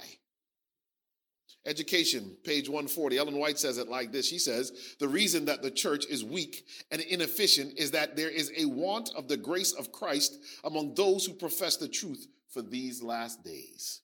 Education, 1.64 2.36
page 2.42 2.68
140. 2.68 3.16
Ellen 3.16 3.38
White 3.38 3.58
says 3.58 3.78
it 3.78 3.88
like 3.88 4.10
this. 4.10 4.28
She 4.28 4.38
says, 4.38 4.96
The 4.98 5.06
reason 5.06 5.44
that 5.44 5.62
the 5.62 5.70
church 5.70 6.04
is 6.06 6.24
weak 6.24 6.64
and 6.90 7.00
inefficient 7.00 7.78
is 7.78 7.92
that 7.92 8.16
there 8.16 8.30
is 8.30 8.50
a 8.56 8.64
want 8.64 9.10
of 9.16 9.28
the 9.28 9.36
grace 9.36 9.72
of 9.72 9.92
Christ 9.92 10.38
among 10.64 10.94
those 10.94 11.24
who 11.24 11.34
profess 11.34 11.76
the 11.76 11.86
truth 11.86 12.26
for 12.48 12.62
these 12.62 13.02
last 13.02 13.44
days. 13.44 14.00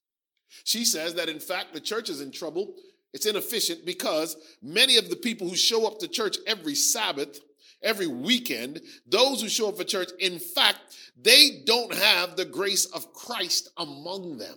She 0.64 0.84
says 0.84 1.14
that 1.14 1.28
in 1.28 1.40
fact 1.40 1.74
the 1.74 1.80
church 1.80 2.08
is 2.08 2.20
in 2.20 2.30
trouble. 2.30 2.74
It's 3.12 3.26
inefficient 3.26 3.86
because 3.86 4.36
many 4.62 4.96
of 4.96 5.08
the 5.08 5.16
people 5.16 5.48
who 5.48 5.56
show 5.56 5.86
up 5.86 5.98
to 6.00 6.08
church 6.08 6.36
every 6.46 6.74
Sabbath, 6.74 7.40
every 7.82 8.06
weekend, 8.06 8.80
those 9.06 9.40
who 9.40 9.48
show 9.48 9.68
up 9.68 9.76
for 9.76 9.84
church, 9.84 10.10
in 10.18 10.38
fact, 10.38 10.80
they 11.20 11.62
don't 11.64 11.94
have 11.94 12.36
the 12.36 12.44
grace 12.44 12.84
of 12.86 13.12
Christ 13.12 13.70
among 13.76 14.38
them. 14.38 14.56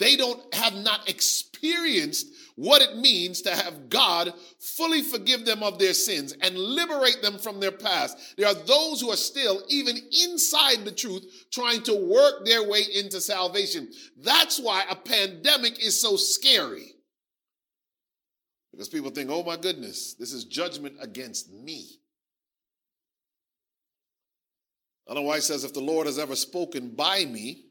They 0.00 0.16
don't 0.16 0.42
have 0.54 0.74
not 0.74 1.08
experienced 1.08 2.26
what 2.56 2.82
it 2.82 2.96
means 2.96 3.42
to 3.42 3.50
have 3.50 3.88
God 3.88 4.32
fully 4.58 5.02
forgive 5.02 5.44
them 5.44 5.62
of 5.62 5.78
their 5.78 5.92
sins 5.92 6.34
and 6.40 6.58
liberate 6.58 7.22
them 7.22 7.38
from 7.38 7.60
their 7.60 7.70
past. 7.70 8.16
There 8.36 8.48
are 8.48 8.54
those 8.54 9.00
who 9.00 9.10
are 9.10 9.16
still, 9.16 9.62
even 9.68 9.96
inside 10.24 10.84
the 10.84 10.92
truth, 10.92 11.46
trying 11.52 11.82
to 11.82 11.94
work 11.94 12.44
their 12.44 12.68
way 12.68 12.82
into 12.94 13.20
salvation. 13.20 13.88
That's 14.18 14.58
why 14.58 14.84
a 14.90 14.96
pandemic 14.96 15.84
is 15.84 16.00
so 16.00 16.16
scary. 16.16 16.94
Because 18.72 18.88
people 18.88 19.10
think, 19.10 19.30
oh 19.30 19.42
my 19.42 19.56
goodness, 19.56 20.14
this 20.14 20.32
is 20.32 20.44
judgment 20.44 20.96
against 21.00 21.52
me. 21.52 21.86
White 25.06 25.42
says, 25.42 25.64
if 25.64 25.74
the 25.74 25.80
Lord 25.80 26.06
has 26.06 26.18
ever 26.18 26.36
spoken 26.36 26.90
by 26.90 27.24
me, 27.24 27.69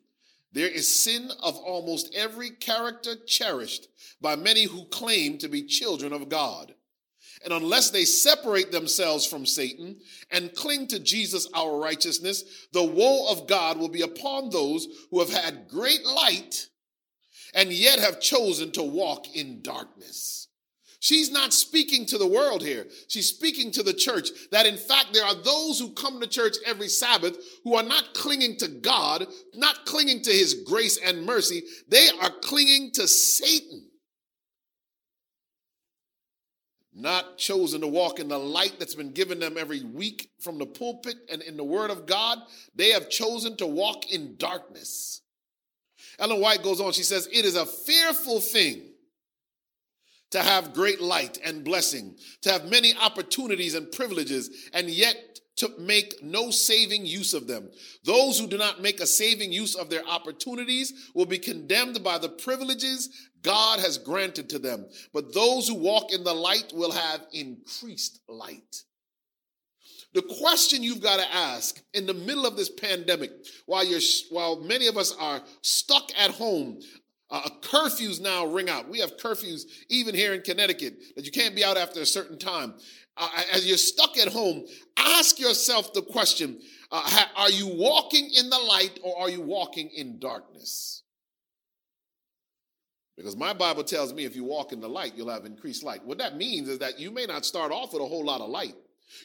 there 0.51 0.68
is 0.68 0.94
sin 0.94 1.32
of 1.41 1.58
almost 1.58 2.13
every 2.15 2.50
character 2.50 3.15
cherished 3.27 3.88
by 4.20 4.36
many 4.36 4.65
who 4.65 4.86
claim 4.86 5.38
to 5.38 5.48
be 5.48 5.63
children 5.63 6.12
of 6.12 6.29
God. 6.29 6.74
And 7.44 7.53
unless 7.53 7.89
they 7.89 8.03
separate 8.03 8.72
themselves 8.72 9.25
from 9.25 9.46
Satan 9.46 10.01
and 10.29 10.53
cling 10.56 10.88
to 10.88 11.00
Jesus, 11.00 11.48
our 11.53 11.79
righteousness, 11.79 12.68
the 12.74 12.84
woe 12.84 13.32
of 13.32 13.48
God 13.48 13.77
will 13.77 13.88
be 13.88 14.01
upon 14.01 14.50
those 14.50 14.88
who 15.10 15.20
have 15.20 15.32
had 15.32 15.70
great 15.70 16.06
light 16.06 16.68
and 17.53 17.72
yet 17.72 18.00
have 18.00 18.20
chosen 18.20 18.72
to 18.74 18.84
walk 18.84 19.36
in 19.36 19.62
darkness. 19.62 20.49
She's 21.01 21.32
not 21.32 21.53
speaking 21.53 22.06
to 22.08 22.18
the 22.18 22.27
world 22.27 22.62
here. 22.62 22.86
She's 23.08 23.29
speaking 23.29 23.72
to 23.72 23.84
the 23.84 23.94
church 23.94 24.29
that 24.51 24.65
in 24.65 24.75
fact 24.75 25.13
there 25.13 25.24
are 25.24 25.36
those 25.36 25.79
who 25.79 25.91
come 25.91 26.20
to 26.20 26.27
church 26.27 26.58
every 26.65 26.89
Sabbath 26.89 27.38
who 27.63 27.75
are 27.75 27.84
not 27.84 28.13
clinging 28.13 28.58
to 28.58 28.68
God, 28.68 29.25
not 29.56 29.86
clinging 29.86 30.22
to 30.24 30.32
his 30.32 30.65
grace 30.65 31.00
and 31.03 31.25
mercy. 31.25 31.63
They 31.88 32.10
are 32.22 32.32
clinging 32.41 32.91
to 32.96 33.08
Satan. 33.08 33.86
Not 36.94 37.38
chosen 37.38 37.79
to 37.79 37.88
walk 37.88 38.20
in 38.20 38.27
the 38.27 38.38
light 38.38 38.75
that's 38.77 38.96
been 38.96 39.13
given 39.13 39.39
them 39.39 39.58
every 39.58 39.86
week 39.86 40.29
from 40.41 40.58
the 40.58 40.65
pulpit 40.65 41.15
and 41.32 41.41
in 41.41 41.56
the 41.56 41.63
word 41.63 41.91
of 41.91 42.08
God. 42.08 42.39
They 42.75 42.89
have 42.89 43.10
chosen 43.10 43.56
to 43.58 43.68
walk 43.68 44.12
in 44.12 44.36
darkness. 44.36 45.22
Ellen 46.18 46.41
White 46.41 46.62
goes 46.62 46.82
on. 46.82 46.91
She 46.91 47.03
says, 47.03 47.29
It 47.32 47.46
is 47.46 47.56
a 47.56 47.65
fearful 47.65 48.41
thing 48.41 48.88
to 50.31 50.41
have 50.41 50.74
great 50.74 51.01
light 51.01 51.39
and 51.43 51.63
blessing, 51.63 52.15
to 52.41 52.51
have 52.51 52.69
many 52.69 52.93
opportunities 53.01 53.74
and 53.74 53.91
privileges, 53.91 54.69
and 54.74 54.89
yet 54.89 55.17
to 55.57 55.69
make 55.77 56.24
no 56.24 56.51
saving 56.51 57.05
use 57.05 57.33
of 57.33 57.45
them. 57.45 57.69
Those 58.05 58.39
who 58.39 58.48
do 58.48 58.57
not 58.57 58.81
make 58.81 59.01
a 59.01 59.07
saving 59.07 59.51
use 59.51 59.75
of 59.75 59.89
their 59.89 60.07
opportunities 60.07 61.12
will 61.13 61.25
be 61.25 61.38
condemned 61.38 62.01
by 62.01 62.17
the 62.17 62.29
privileges 62.29 63.09
God 63.41 63.79
has 63.79 63.98
granted 63.98 64.50
to 64.50 64.59
them. 64.59 64.86
But 65.13 65.33
those 65.33 65.67
who 65.67 65.75
walk 65.75 66.13
in 66.13 66.24
the 66.24 66.33
light 66.33 66.71
will 66.74 66.91
have 66.91 67.25
increased 67.33 68.21
light. 68.29 68.83
The 70.13 70.24
question 70.41 70.81
you've 70.81 71.01
got 71.01 71.19
to 71.19 71.36
ask 71.36 71.79
in 71.93 72.07
the 72.07 72.15
middle 72.15 72.45
of 72.45 72.57
this 72.57 72.69
pandemic, 72.69 73.31
while 73.67 73.86
you're, 73.86 74.00
while 74.31 74.59
many 74.62 74.88
of 74.88 74.98
us 74.98 75.15
are 75.19 75.41
stuck 75.62 76.09
at 76.17 76.31
home, 76.31 76.79
uh, 77.31 77.50
curfews 77.62 78.19
now 78.19 78.45
ring 78.45 78.69
out. 78.69 78.89
We 78.89 79.00
have 79.00 79.17
curfews 79.17 79.63
even 79.89 80.15
here 80.15 80.33
in 80.33 80.41
Connecticut 80.41 81.15
that 81.15 81.25
you 81.25 81.31
can't 81.31 81.55
be 81.55 81.63
out 81.63 81.77
after 81.77 82.01
a 82.01 82.05
certain 82.05 82.38
time. 82.38 82.74
Uh, 83.15 83.29
as 83.53 83.67
you're 83.67 83.77
stuck 83.77 84.17
at 84.17 84.29
home, 84.29 84.65
ask 84.98 85.39
yourself 85.39 85.93
the 85.93 86.01
question 86.01 86.59
uh, 86.91 87.01
ha- 87.01 87.31
Are 87.36 87.51
you 87.51 87.67
walking 87.67 88.29
in 88.36 88.50
the 88.50 88.57
light 88.57 89.00
or 89.03 89.19
are 89.19 89.29
you 89.29 89.41
walking 89.41 89.89
in 89.89 90.19
darkness? 90.19 91.03
Because 93.15 93.36
my 93.36 93.53
Bible 93.53 93.83
tells 93.83 94.13
me 94.13 94.24
if 94.24 94.33
you 94.33 94.45
walk 94.45 94.71
in 94.71 94.79
the 94.79 94.88
light, 94.88 95.12
you'll 95.15 95.29
have 95.29 95.45
increased 95.45 95.83
light. 95.83 96.05
What 96.05 96.19
that 96.19 96.38
means 96.38 96.69
is 96.69 96.79
that 96.79 97.00
you 97.00 97.12
may 97.12 97.25
not 97.25 97.45
start 97.45 97.71
off 97.71 97.91
with 97.91 98.01
a 98.01 98.05
whole 98.05 98.24
lot 98.24 98.39
of 98.39 98.50
light. 98.50 98.75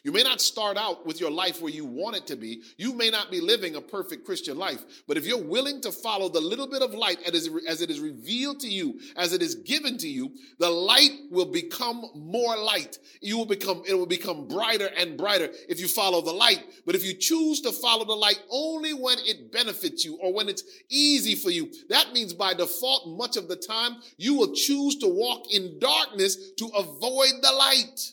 You 0.02 0.12
may 0.12 0.22
not 0.22 0.40
start 0.40 0.76
out 0.76 1.06
with 1.06 1.20
your 1.20 1.30
life 1.30 1.60
where 1.60 1.72
you 1.72 1.84
want 1.84 2.16
it 2.16 2.26
to 2.28 2.36
be. 2.36 2.62
You 2.76 2.94
may 2.94 3.10
not 3.10 3.30
be 3.30 3.40
living 3.40 3.76
a 3.76 3.80
perfect 3.80 4.24
Christian 4.24 4.56
life. 4.56 4.84
But 5.06 5.16
if 5.16 5.26
you're 5.26 5.42
willing 5.42 5.80
to 5.82 5.92
follow 5.92 6.28
the 6.28 6.40
little 6.40 6.66
bit 6.66 6.82
of 6.82 6.94
light 6.94 7.18
as 7.26 7.82
it 7.82 7.90
is 7.90 8.00
revealed 8.00 8.60
to 8.60 8.68
you, 8.68 9.00
as 9.16 9.32
it 9.32 9.42
is 9.42 9.56
given 9.56 9.96
to 9.98 10.08
you, 10.08 10.32
the 10.58 10.70
light 10.70 11.12
will 11.30 11.50
become 11.50 12.04
more 12.14 12.56
light. 12.56 12.98
You 13.20 13.38
will 13.38 13.46
become, 13.46 13.82
it 13.86 13.94
will 13.94 14.06
become 14.06 14.48
brighter 14.48 14.90
and 14.96 15.16
brighter 15.16 15.50
if 15.68 15.80
you 15.80 15.88
follow 15.88 16.20
the 16.20 16.32
light. 16.32 16.64
But 16.86 16.94
if 16.94 17.04
you 17.04 17.14
choose 17.14 17.60
to 17.62 17.72
follow 17.72 18.04
the 18.04 18.12
light 18.12 18.40
only 18.50 18.92
when 18.92 19.18
it 19.20 19.52
benefits 19.52 20.04
you 20.04 20.16
or 20.20 20.32
when 20.32 20.48
it's 20.48 20.64
easy 20.88 21.34
for 21.34 21.50
you, 21.50 21.70
that 21.88 22.12
means 22.12 22.32
by 22.32 22.54
default, 22.54 23.16
much 23.16 23.36
of 23.36 23.48
the 23.48 23.56
time, 23.56 23.96
you 24.16 24.34
will 24.34 24.54
choose 24.54 24.96
to 24.96 25.08
walk 25.08 25.52
in 25.52 25.78
darkness 25.78 26.52
to 26.58 26.66
avoid 26.76 27.32
the 27.42 27.52
light. 27.52 28.12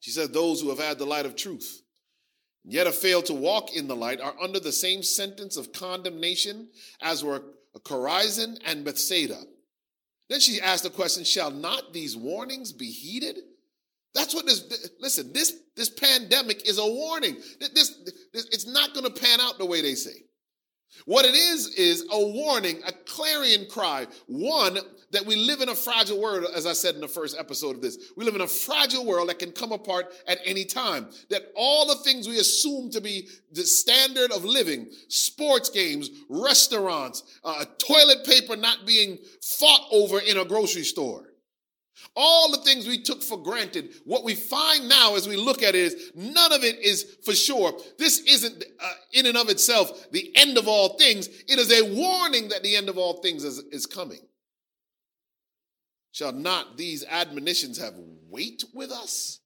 She 0.00 0.10
said, 0.10 0.32
Those 0.32 0.60
who 0.60 0.70
have 0.70 0.78
had 0.78 0.98
the 0.98 1.06
light 1.06 1.26
of 1.26 1.36
truth, 1.36 1.82
yet 2.64 2.86
have 2.86 2.96
failed 2.96 3.26
to 3.26 3.34
walk 3.34 3.74
in 3.74 3.86
the 3.86 3.96
light, 3.96 4.20
are 4.20 4.34
under 4.40 4.58
the 4.58 4.72
same 4.72 5.02
sentence 5.02 5.56
of 5.56 5.72
condemnation 5.72 6.68
as 7.00 7.22
were 7.22 7.42
Chorazin 7.84 8.58
and 8.64 8.84
Bethsaida. 8.84 9.40
Then 10.28 10.40
she 10.40 10.60
asked 10.60 10.84
the 10.84 10.90
question, 10.90 11.24
Shall 11.24 11.50
not 11.50 11.92
these 11.92 12.16
warnings 12.16 12.72
be 12.72 12.90
heeded? 12.90 13.38
That's 14.14 14.34
what 14.34 14.46
this, 14.46 14.90
listen, 14.98 15.32
this, 15.32 15.54
this 15.76 15.88
pandemic 15.88 16.68
is 16.68 16.78
a 16.78 16.86
warning. 16.86 17.36
This, 17.60 17.96
this 18.32 18.46
it's 18.46 18.66
not 18.66 18.92
going 18.92 19.06
to 19.06 19.20
pan 19.20 19.40
out 19.40 19.58
the 19.58 19.66
way 19.66 19.82
they 19.82 19.94
say. 19.94 20.24
What 21.06 21.24
it 21.24 21.34
is, 21.34 21.74
is 21.74 22.04
a 22.10 22.18
warning, 22.18 22.80
a 22.86 22.92
clarion 22.92 23.66
cry. 23.70 24.06
One, 24.26 24.78
that 25.10 25.26
we 25.26 25.36
live 25.36 25.60
in 25.60 25.68
a 25.68 25.74
fragile 25.74 26.20
world, 26.20 26.46
as 26.54 26.66
I 26.66 26.72
said 26.72 26.94
in 26.94 27.00
the 27.00 27.08
first 27.08 27.36
episode 27.38 27.76
of 27.76 27.82
this. 27.82 28.12
We 28.16 28.24
live 28.24 28.34
in 28.34 28.42
a 28.42 28.46
fragile 28.46 29.04
world 29.04 29.28
that 29.28 29.38
can 29.38 29.52
come 29.52 29.72
apart 29.72 30.12
at 30.26 30.38
any 30.44 30.64
time. 30.64 31.08
That 31.30 31.52
all 31.56 31.86
the 31.86 31.96
things 31.96 32.28
we 32.28 32.38
assume 32.38 32.90
to 32.90 33.00
be 33.00 33.28
the 33.52 33.62
standard 33.62 34.30
of 34.32 34.44
living, 34.44 34.88
sports 35.08 35.68
games, 35.68 36.10
restaurants, 36.28 37.24
uh, 37.44 37.64
toilet 37.78 38.24
paper 38.24 38.56
not 38.56 38.86
being 38.86 39.18
fought 39.42 39.86
over 39.90 40.20
in 40.20 40.38
a 40.38 40.44
grocery 40.44 40.84
store. 40.84 41.29
All 42.16 42.50
the 42.50 42.58
things 42.58 42.86
we 42.86 43.02
took 43.02 43.22
for 43.22 43.38
granted, 43.38 43.94
what 44.04 44.24
we 44.24 44.34
find 44.34 44.88
now 44.88 45.14
as 45.14 45.28
we 45.28 45.36
look 45.36 45.62
at 45.62 45.74
it 45.74 45.92
is 45.92 46.12
none 46.14 46.52
of 46.52 46.64
it 46.64 46.78
is 46.80 47.18
for 47.24 47.32
sure. 47.32 47.72
This 47.98 48.20
isn't 48.20 48.64
uh, 48.82 48.92
in 49.12 49.26
and 49.26 49.36
of 49.36 49.48
itself 49.48 50.10
the 50.10 50.32
end 50.36 50.58
of 50.58 50.66
all 50.66 50.98
things. 50.98 51.28
It 51.28 51.58
is 51.58 51.72
a 51.72 51.94
warning 51.94 52.48
that 52.48 52.62
the 52.62 52.76
end 52.76 52.88
of 52.88 52.98
all 52.98 53.14
things 53.14 53.44
is, 53.44 53.58
is 53.70 53.86
coming. 53.86 54.20
Shall 56.12 56.32
not 56.32 56.76
these 56.76 57.04
admonitions 57.04 57.78
have 57.78 57.94
weight 58.28 58.64
with 58.74 58.90
us? 58.90 59.40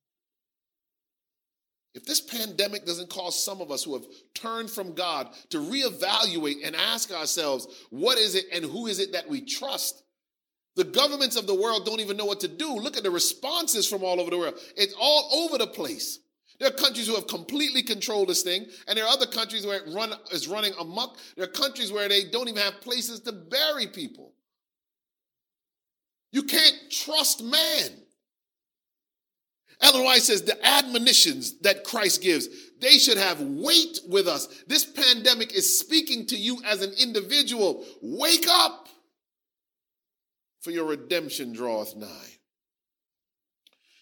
If 1.95 2.05
this 2.05 2.21
pandemic 2.21 2.85
doesn't 2.87 3.11
cause 3.11 3.43
some 3.43 3.61
of 3.61 3.71
us 3.71 3.85
who 3.85 3.95
have 3.95 4.07
turned 4.35 4.71
from 4.71 4.95
God 4.95 5.29
to 5.51 5.59
reevaluate 5.59 6.67
and 6.67 6.75
ask 6.75 7.13
ourselves, 7.13 7.69
what 7.91 8.19
is 8.19 8.35
it 8.35 8.47
and 8.53 8.65
who 8.65 8.87
is 8.87 8.99
it 8.99 9.13
that 9.13 9.29
we 9.29 9.43
trust? 9.43 10.04
The 10.77 10.85
governments 10.85 11.37
of 11.37 11.47
the 11.47 11.55
world 11.55 11.87
don't 11.87 12.01
even 12.01 12.17
know 12.17 12.25
what 12.25 12.41
to 12.41 12.49
do. 12.49 12.75
Look 12.75 12.97
at 12.97 13.03
the 13.03 13.11
responses 13.11 13.89
from 13.89 14.03
all 14.03 14.21
over 14.21 14.31
the 14.31 14.39
world. 14.39 14.59
It's 14.77 14.95
all 14.99 15.31
over 15.45 15.59
the 15.59 15.69
place. 15.69 16.19
There 16.59 16.69
are 16.69 16.73
countries 16.73 17.07
who 17.07 17.15
have 17.15 17.27
completely 17.27 17.83
controlled 17.83 18.29
this 18.29 18.43
thing, 18.43 18.67
and 18.87 18.97
there 18.97 19.05
are 19.05 19.13
other 19.13 19.27
countries 19.27 19.67
where 19.67 19.77
it 19.77 19.93
run, 19.93 20.13
is 20.33 20.47
running 20.49 20.73
amok. 20.79 21.17
There 21.37 21.45
are 21.45 21.49
countries 21.49 21.93
where 21.93 22.09
they 22.09 22.25
don't 22.31 22.49
even 22.49 22.63
have 22.63 22.81
places 22.81 23.21
to 23.21 23.33
bury 23.33 23.89
people. 23.89 24.33
You 26.33 26.45
can't 26.45 26.77
trust 26.91 27.43
man. 27.43 27.91
Ellen 29.81 30.05
White 30.05 30.23
says 30.23 30.43
the 30.43 30.65
admonitions 30.67 31.59
that 31.61 31.85
Christ 31.85 32.23
gives, 32.23 32.49
they 32.81 32.99
should 32.99 33.19
have 33.19 33.41
weight 33.41 33.99
with 34.09 34.29
us. 34.29 34.49
This 34.67 34.85
pandemic 34.85 35.53
is 35.53 35.79
speaking 35.79 36.27
to 36.27 36.37
you 36.37 36.59
as 36.65 36.83
an 36.83 36.93
individual. 36.99 37.85
Wake 38.01 38.47
up, 38.49 38.84
for 40.65 40.71
your 40.71 40.87
redemption 40.87 41.53
draweth 41.53 41.95
nigh. 41.95 42.39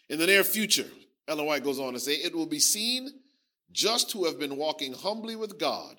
In 0.08 0.20
the 0.20 0.28
near 0.28 0.44
future, 0.44 0.86
Ellen 1.26 1.44
White 1.44 1.64
goes 1.64 1.80
on 1.80 1.92
to 1.94 1.98
say, 1.98 2.12
it 2.12 2.32
will 2.32 2.46
be 2.46 2.60
seen 2.60 3.10
just 3.72 4.12
who 4.12 4.26
have 4.26 4.38
been 4.38 4.56
walking 4.56 4.92
humbly 4.92 5.34
with 5.34 5.58
God 5.58 5.96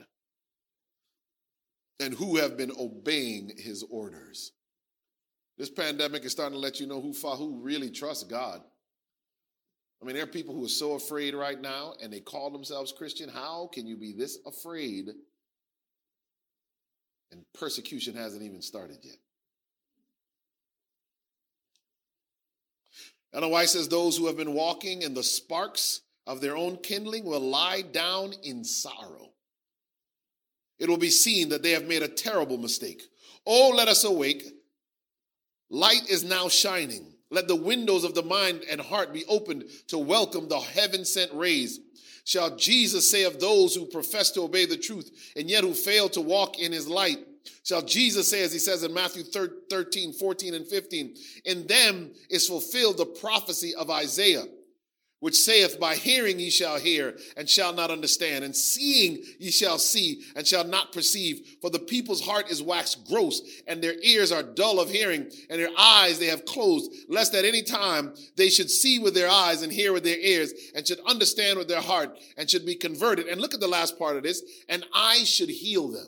and 2.00 2.14
who 2.14 2.38
have 2.38 2.56
been 2.56 2.72
obeying 2.80 3.52
his 3.58 3.84
orders. 3.92 4.54
This 5.58 5.70
pandemic 5.70 6.24
is 6.24 6.32
starting 6.32 6.54
to 6.54 6.60
let 6.60 6.80
you 6.80 6.88
know 6.88 7.02
who, 7.02 7.12
who 7.12 7.60
really 7.62 7.92
trusts 7.92 8.24
God. 8.24 8.62
I 10.02 10.06
mean, 10.06 10.16
there 10.16 10.24
are 10.24 10.28
people 10.28 10.56
who 10.56 10.64
are 10.64 10.70
so 10.70 10.94
afraid 10.94 11.34
right 11.34 11.60
now 11.60 11.94
and 12.02 12.12
they 12.12 12.22
call 12.22 12.50
themselves 12.50 12.94
Christian. 12.94 13.28
How 13.28 13.70
can 13.74 13.86
you 13.86 13.98
be 13.98 14.14
this 14.14 14.38
afraid? 14.46 15.10
And 17.34 17.44
persecution 17.54 18.16
hasn't 18.16 18.44
even 18.44 18.62
started 18.62 19.00
yet. 19.02 19.18
Ellen 23.34 23.50
White 23.50 23.70
says 23.70 23.88
those 23.88 24.18
who 24.18 24.28
have 24.28 24.38
been 24.38 24.54
walking 24.54 25.02
in 25.02 25.14
the 25.14 25.24
sparks 25.24 26.02
of 26.28 26.40
their 26.40 26.56
own 26.56 26.78
kindling 26.78 27.26
will 27.26 27.40
lie 27.40 27.82
down 27.82 28.34
in 28.44 28.64
sorrow. 28.64 29.32
It 30.80 30.90
will 30.90 30.98
be 30.98 31.10
seen 31.10 31.50
that 31.50 31.64
they 31.64 31.72
have 31.72 31.88
made 31.88 32.04
a 32.04 32.08
terrible 32.08 32.58
mistake. 32.58 33.02
Oh, 33.46 33.74
let 33.76 33.88
us 33.88 34.04
awake. 34.04 34.46
Light 35.70 36.10
is 36.10 36.24
now 36.24 36.50
shining. 36.50 37.14
Let 37.32 37.48
the 37.48 37.56
windows 37.56 38.04
of 38.04 38.14
the 38.14 38.22
mind 38.22 38.64
and 38.70 38.80
heart 38.80 39.12
be 39.12 39.26
opened 39.26 39.66
to 39.88 39.98
welcome 39.98 40.48
the 40.48 40.60
heaven 40.60 41.04
sent 41.04 41.34
rays. 41.34 41.80
Shall 42.26 42.56
Jesus 42.56 43.10
say 43.10 43.24
of 43.24 43.40
those 43.40 43.76
who 43.76 43.86
profess 43.86 44.30
to 44.32 44.42
obey 44.42 44.66
the 44.66 44.78
truth 44.78 45.34
and 45.36 45.50
yet 45.50 45.64
who 45.64 45.74
fail 45.74 46.10
to 46.10 46.22
walk 46.22 46.60
in 46.60 46.72
his 46.72 46.88
light, 46.88 47.18
Shall 47.64 47.82
Jesus 47.82 48.30
say, 48.30 48.44
as 48.44 48.54
he 48.54 48.60
says 48.60 48.84
in 48.84 48.94
Matthew 48.94 49.24
13, 49.24 50.14
14, 50.14 50.54
and 50.54 50.68
15, 50.68 51.16
in 51.46 51.68
them 51.68 52.12
is 52.30 52.48
fulfilled 52.48 52.98
the 52.98 53.06
prophecy 53.06 53.74
of 53.76 53.90
Isaiah, 53.90 54.46
which 55.20 55.36
saith, 55.36 55.80
By 55.80 55.96
hearing 55.96 56.40
ye 56.40 56.50
shall 56.50 56.78
hear 56.78 57.18
and 57.38 57.50
shall 57.50 57.72
not 57.72 57.90
understand, 57.90 58.44
and 58.44 58.54
seeing 58.54 59.24
ye 59.40 59.52
shall 59.52 59.78
see 59.78 60.24
and 60.36 60.46
shall 60.46 60.66
not 60.66 60.92
perceive. 60.92 61.58
For 61.62 61.70
the 61.70 61.80
people's 61.80 62.20
heart 62.20 62.52
is 62.52 62.62
waxed 62.62 63.08
gross, 63.08 63.42
and 63.66 63.82
their 63.82 63.96
ears 64.02 64.34
are 64.34 64.44
dull 64.44 64.82
of 64.82 64.90
hearing, 64.90 65.32
and 65.50 65.62
their 65.62 65.72
eyes 65.78 66.20
they 66.20 66.28
have 66.28 66.44
closed, 66.44 66.92
lest 67.08 67.34
at 67.34 67.46
any 67.46 67.64
time 67.64 68.14
they 68.36 68.50
should 68.50 68.70
see 68.70 69.00
with 69.00 69.14
their 69.14 69.30
eyes 69.30 69.62
and 69.62 69.72
hear 69.72 69.94
with 69.94 70.04
their 70.04 70.20
ears, 70.20 70.54
and 70.76 70.86
should 70.86 71.00
understand 71.08 71.58
with 71.58 71.70
their 71.70 71.82
heart, 71.82 72.20
and 72.38 72.50
should 72.50 72.66
be 72.66 72.76
converted. 72.76 73.28
And 73.28 73.40
look 73.40 73.54
at 73.54 73.62
the 73.62 73.68
last 73.68 73.98
part 73.98 74.18
of 74.18 74.24
this, 74.24 74.44
and 74.68 74.86
I 74.94 75.24
should 75.24 75.50
heal 75.50 75.88
them. 75.88 76.08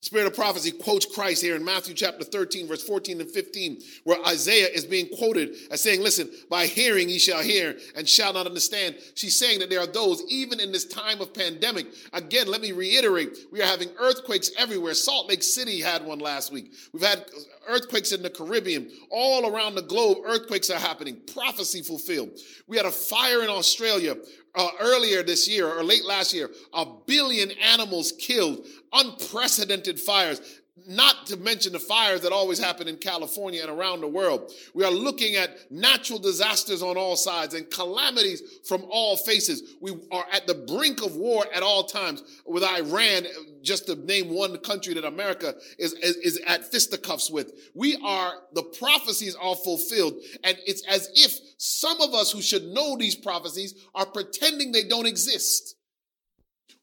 Spirit 0.00 0.28
of 0.28 0.34
prophecy 0.34 0.70
quotes 0.70 1.06
Christ 1.06 1.42
here 1.42 1.56
in 1.56 1.64
Matthew 1.64 1.92
chapter 1.92 2.22
13, 2.24 2.68
verse 2.68 2.84
14 2.84 3.20
and 3.20 3.28
15, 3.28 3.80
where 4.04 4.24
Isaiah 4.28 4.68
is 4.68 4.84
being 4.84 5.08
quoted 5.16 5.56
as 5.72 5.82
saying, 5.82 6.02
Listen, 6.02 6.30
by 6.48 6.66
hearing 6.66 7.08
ye 7.08 7.18
shall 7.18 7.42
hear 7.42 7.76
and 7.96 8.08
shall 8.08 8.32
not 8.32 8.46
understand. 8.46 8.94
She's 9.16 9.36
saying 9.36 9.58
that 9.58 9.70
there 9.70 9.80
are 9.80 9.88
those, 9.88 10.22
even 10.28 10.60
in 10.60 10.70
this 10.70 10.84
time 10.84 11.20
of 11.20 11.34
pandemic. 11.34 11.88
Again, 12.12 12.46
let 12.46 12.60
me 12.60 12.70
reiterate, 12.70 13.36
we 13.50 13.60
are 13.60 13.66
having 13.66 13.88
earthquakes 13.98 14.52
everywhere. 14.56 14.94
Salt 14.94 15.28
Lake 15.28 15.42
City 15.42 15.80
had 15.80 16.04
one 16.04 16.20
last 16.20 16.52
week. 16.52 16.74
We've 16.92 17.02
had 17.02 17.24
earthquakes 17.66 18.12
in 18.12 18.22
the 18.22 18.30
Caribbean. 18.30 18.92
All 19.10 19.52
around 19.52 19.74
the 19.74 19.82
globe, 19.82 20.18
earthquakes 20.24 20.70
are 20.70 20.78
happening. 20.78 21.16
Prophecy 21.32 21.82
fulfilled. 21.82 22.38
We 22.68 22.76
had 22.76 22.86
a 22.86 22.92
fire 22.92 23.42
in 23.42 23.50
Australia 23.50 24.14
uh, 24.54 24.68
earlier 24.80 25.22
this 25.22 25.48
year 25.48 25.66
or 25.66 25.82
late 25.82 26.04
last 26.04 26.32
year, 26.32 26.50
a 26.72 26.86
billion 27.06 27.50
animals 27.52 28.12
killed, 28.12 28.66
unprecedented 28.92 30.00
fires 30.00 30.57
not 30.86 31.26
to 31.26 31.36
mention 31.36 31.72
the 31.72 31.78
fires 31.78 32.20
that 32.22 32.32
always 32.32 32.58
happen 32.58 32.88
in 32.88 32.96
California 32.96 33.60
and 33.62 33.70
around 33.70 34.00
the 34.00 34.08
world. 34.08 34.52
We 34.74 34.84
are 34.84 34.90
looking 34.90 35.36
at 35.36 35.50
natural 35.70 36.18
disasters 36.18 36.82
on 36.82 36.96
all 36.96 37.16
sides 37.16 37.54
and 37.54 37.70
calamities 37.70 38.42
from 38.66 38.84
all 38.90 39.16
faces. 39.16 39.76
We 39.80 39.92
are 40.10 40.26
at 40.32 40.46
the 40.46 40.54
brink 40.54 41.02
of 41.02 41.16
war 41.16 41.44
at 41.54 41.62
all 41.62 41.84
times 41.84 42.22
with 42.46 42.62
Iran, 42.62 43.26
just 43.62 43.86
to 43.86 43.96
name 43.96 44.30
one 44.30 44.56
country 44.58 44.94
that 44.94 45.04
America 45.04 45.54
is, 45.78 45.92
is, 45.94 46.16
is 46.16 46.40
at 46.46 46.70
fisticuffs 46.70 47.30
with. 47.30 47.52
We 47.74 47.96
are, 48.04 48.32
the 48.54 48.62
prophecies 48.62 49.34
are 49.34 49.56
fulfilled. 49.56 50.14
And 50.44 50.58
it's 50.66 50.86
as 50.86 51.08
if 51.14 51.38
some 51.58 52.00
of 52.00 52.14
us 52.14 52.30
who 52.30 52.42
should 52.42 52.64
know 52.64 52.96
these 52.96 53.16
prophecies 53.16 53.74
are 53.94 54.06
pretending 54.06 54.72
they 54.72 54.84
don't 54.84 55.06
exist. 55.06 55.76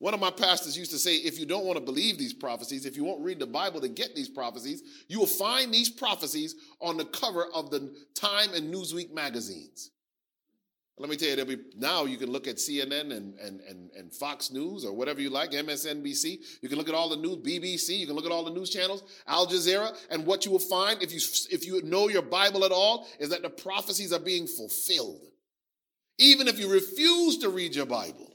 One 0.06 0.14
of 0.14 0.20
my 0.20 0.30
pastors 0.30 0.78
used 0.78 0.92
to 0.92 1.00
say, 1.00 1.16
if 1.16 1.40
you 1.40 1.48
don't 1.48 1.66
want 1.66 1.80
to 1.80 1.84
believe 1.84 2.20
these 2.20 2.32
prophecies, 2.32 2.86
if 2.86 2.96
you 2.96 3.04
won't 3.04 3.24
read 3.24 3.40
the 3.40 3.48
Bible 3.48 3.82
to 3.82 3.88
get 3.88 4.16
these 4.16 4.30
prophecies, 4.30 4.84
you 5.08 5.18
will 5.18 5.26
find 5.26 5.74
these 5.74 5.90
prophecies 5.90 6.54
on 6.80 6.96
the 6.96 7.06
cover 7.06 7.48
of 7.56 7.72
the 7.72 7.92
Time 8.14 8.54
and 8.54 8.72
Newsweek 8.72 9.12
magazines. 9.12 9.90
Let 11.00 11.10
me 11.10 11.16
tell 11.16 11.36
you, 11.36 11.44
be, 11.46 11.58
now 11.76 12.06
you 12.06 12.18
can 12.18 12.30
look 12.30 12.48
at 12.48 12.58
CNN 12.58 13.18
and, 13.18 13.34
and, 13.40 13.62
and, 13.62 13.90
and 13.98 14.14
Fox 14.14 14.52
News 14.52 14.86
or 14.86 14.94
whatever 14.94 15.22
you 15.22 15.32
like, 15.32 15.54
MSNBC. 15.54 16.38
You 16.62 16.70
can 16.70 16.78
look 16.78 16.88
at 16.88 16.94
all 16.94 17.10
the 17.10 17.16
news, 17.16 17.38
BBC. 17.38 17.98
You 17.98 18.06
can 18.06 18.16
look 18.16 18.28
at 18.28 18.32
all 18.32 18.46
the 18.46 18.54
news 18.54 18.70
channels, 18.70 19.04
Al 19.26 19.48
Jazeera. 19.48 19.92
And 20.12 20.24
what 20.28 20.46
you 20.46 20.52
will 20.52 20.60
find, 20.60 21.02
if 21.02 21.12
you, 21.12 21.20
if 21.50 21.66
you 21.66 21.82
know 21.82 22.10
your 22.10 22.22
Bible 22.22 22.64
at 22.64 22.72
all, 22.72 23.08
is 23.18 23.30
that 23.30 23.42
the 23.42 23.50
prophecies 23.50 24.14
are 24.14 24.20
being 24.20 24.46
fulfilled. 24.46 25.26
Even 26.20 26.48
if 26.48 26.60
you 26.60 26.72
refuse 26.72 27.40
to 27.40 27.50
read 27.50 27.74
your 27.74 27.88
Bible. 27.88 28.35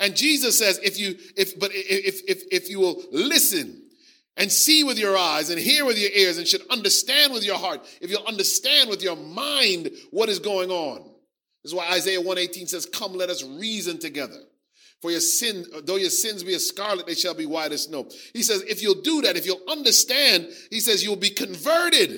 And 0.00 0.16
Jesus 0.16 0.58
says, 0.58 0.80
if 0.82 0.98
you, 0.98 1.14
if, 1.36 1.58
but 1.60 1.70
if, 1.74 2.22
if, 2.26 2.42
if 2.50 2.70
you 2.70 2.80
will 2.80 3.04
listen 3.12 3.82
and 4.38 4.50
see 4.50 4.82
with 4.82 4.98
your 4.98 5.16
eyes 5.16 5.50
and 5.50 5.58
hear 5.58 5.84
with 5.84 5.98
your 5.98 6.10
ears 6.10 6.38
and 6.38 6.48
should 6.48 6.66
understand 6.70 7.34
with 7.34 7.44
your 7.44 7.58
heart, 7.58 7.86
if 8.00 8.10
you'll 8.10 8.26
understand 8.26 8.88
with 8.88 9.02
your 9.02 9.16
mind 9.16 9.90
what 10.10 10.30
is 10.30 10.38
going 10.38 10.70
on. 10.70 11.02
This 11.62 11.72
is 11.72 11.74
why 11.74 11.90
Isaiah 11.90 12.20
118 12.20 12.66
says, 12.66 12.86
come, 12.86 13.12
let 13.12 13.28
us 13.28 13.44
reason 13.44 13.98
together. 13.98 14.38
For 15.02 15.10
your 15.10 15.20
sin, 15.20 15.66
though 15.84 15.96
your 15.96 16.10
sins 16.10 16.42
be 16.42 16.54
as 16.54 16.66
scarlet, 16.66 17.06
they 17.06 17.14
shall 17.14 17.34
be 17.34 17.46
white 17.46 17.72
as 17.72 17.84
snow. 17.84 18.08
He 18.32 18.42
says, 18.42 18.62
if 18.62 18.82
you'll 18.82 19.02
do 19.02 19.20
that, 19.22 19.36
if 19.36 19.44
you'll 19.44 19.60
understand, 19.68 20.48
he 20.70 20.80
says, 20.80 21.04
you'll 21.04 21.16
be 21.16 21.30
converted. 21.30 22.10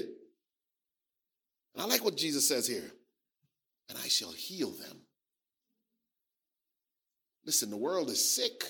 And 1.74 1.82
I 1.82 1.86
like 1.86 2.04
what 2.04 2.16
Jesus 2.16 2.46
says 2.46 2.68
here. 2.68 2.92
And 3.88 3.98
I 3.98 4.06
shall 4.08 4.32
heal 4.32 4.70
them. 4.70 5.01
Listen, 7.44 7.70
the 7.70 7.76
world 7.76 8.10
is 8.10 8.34
sick. 8.34 8.64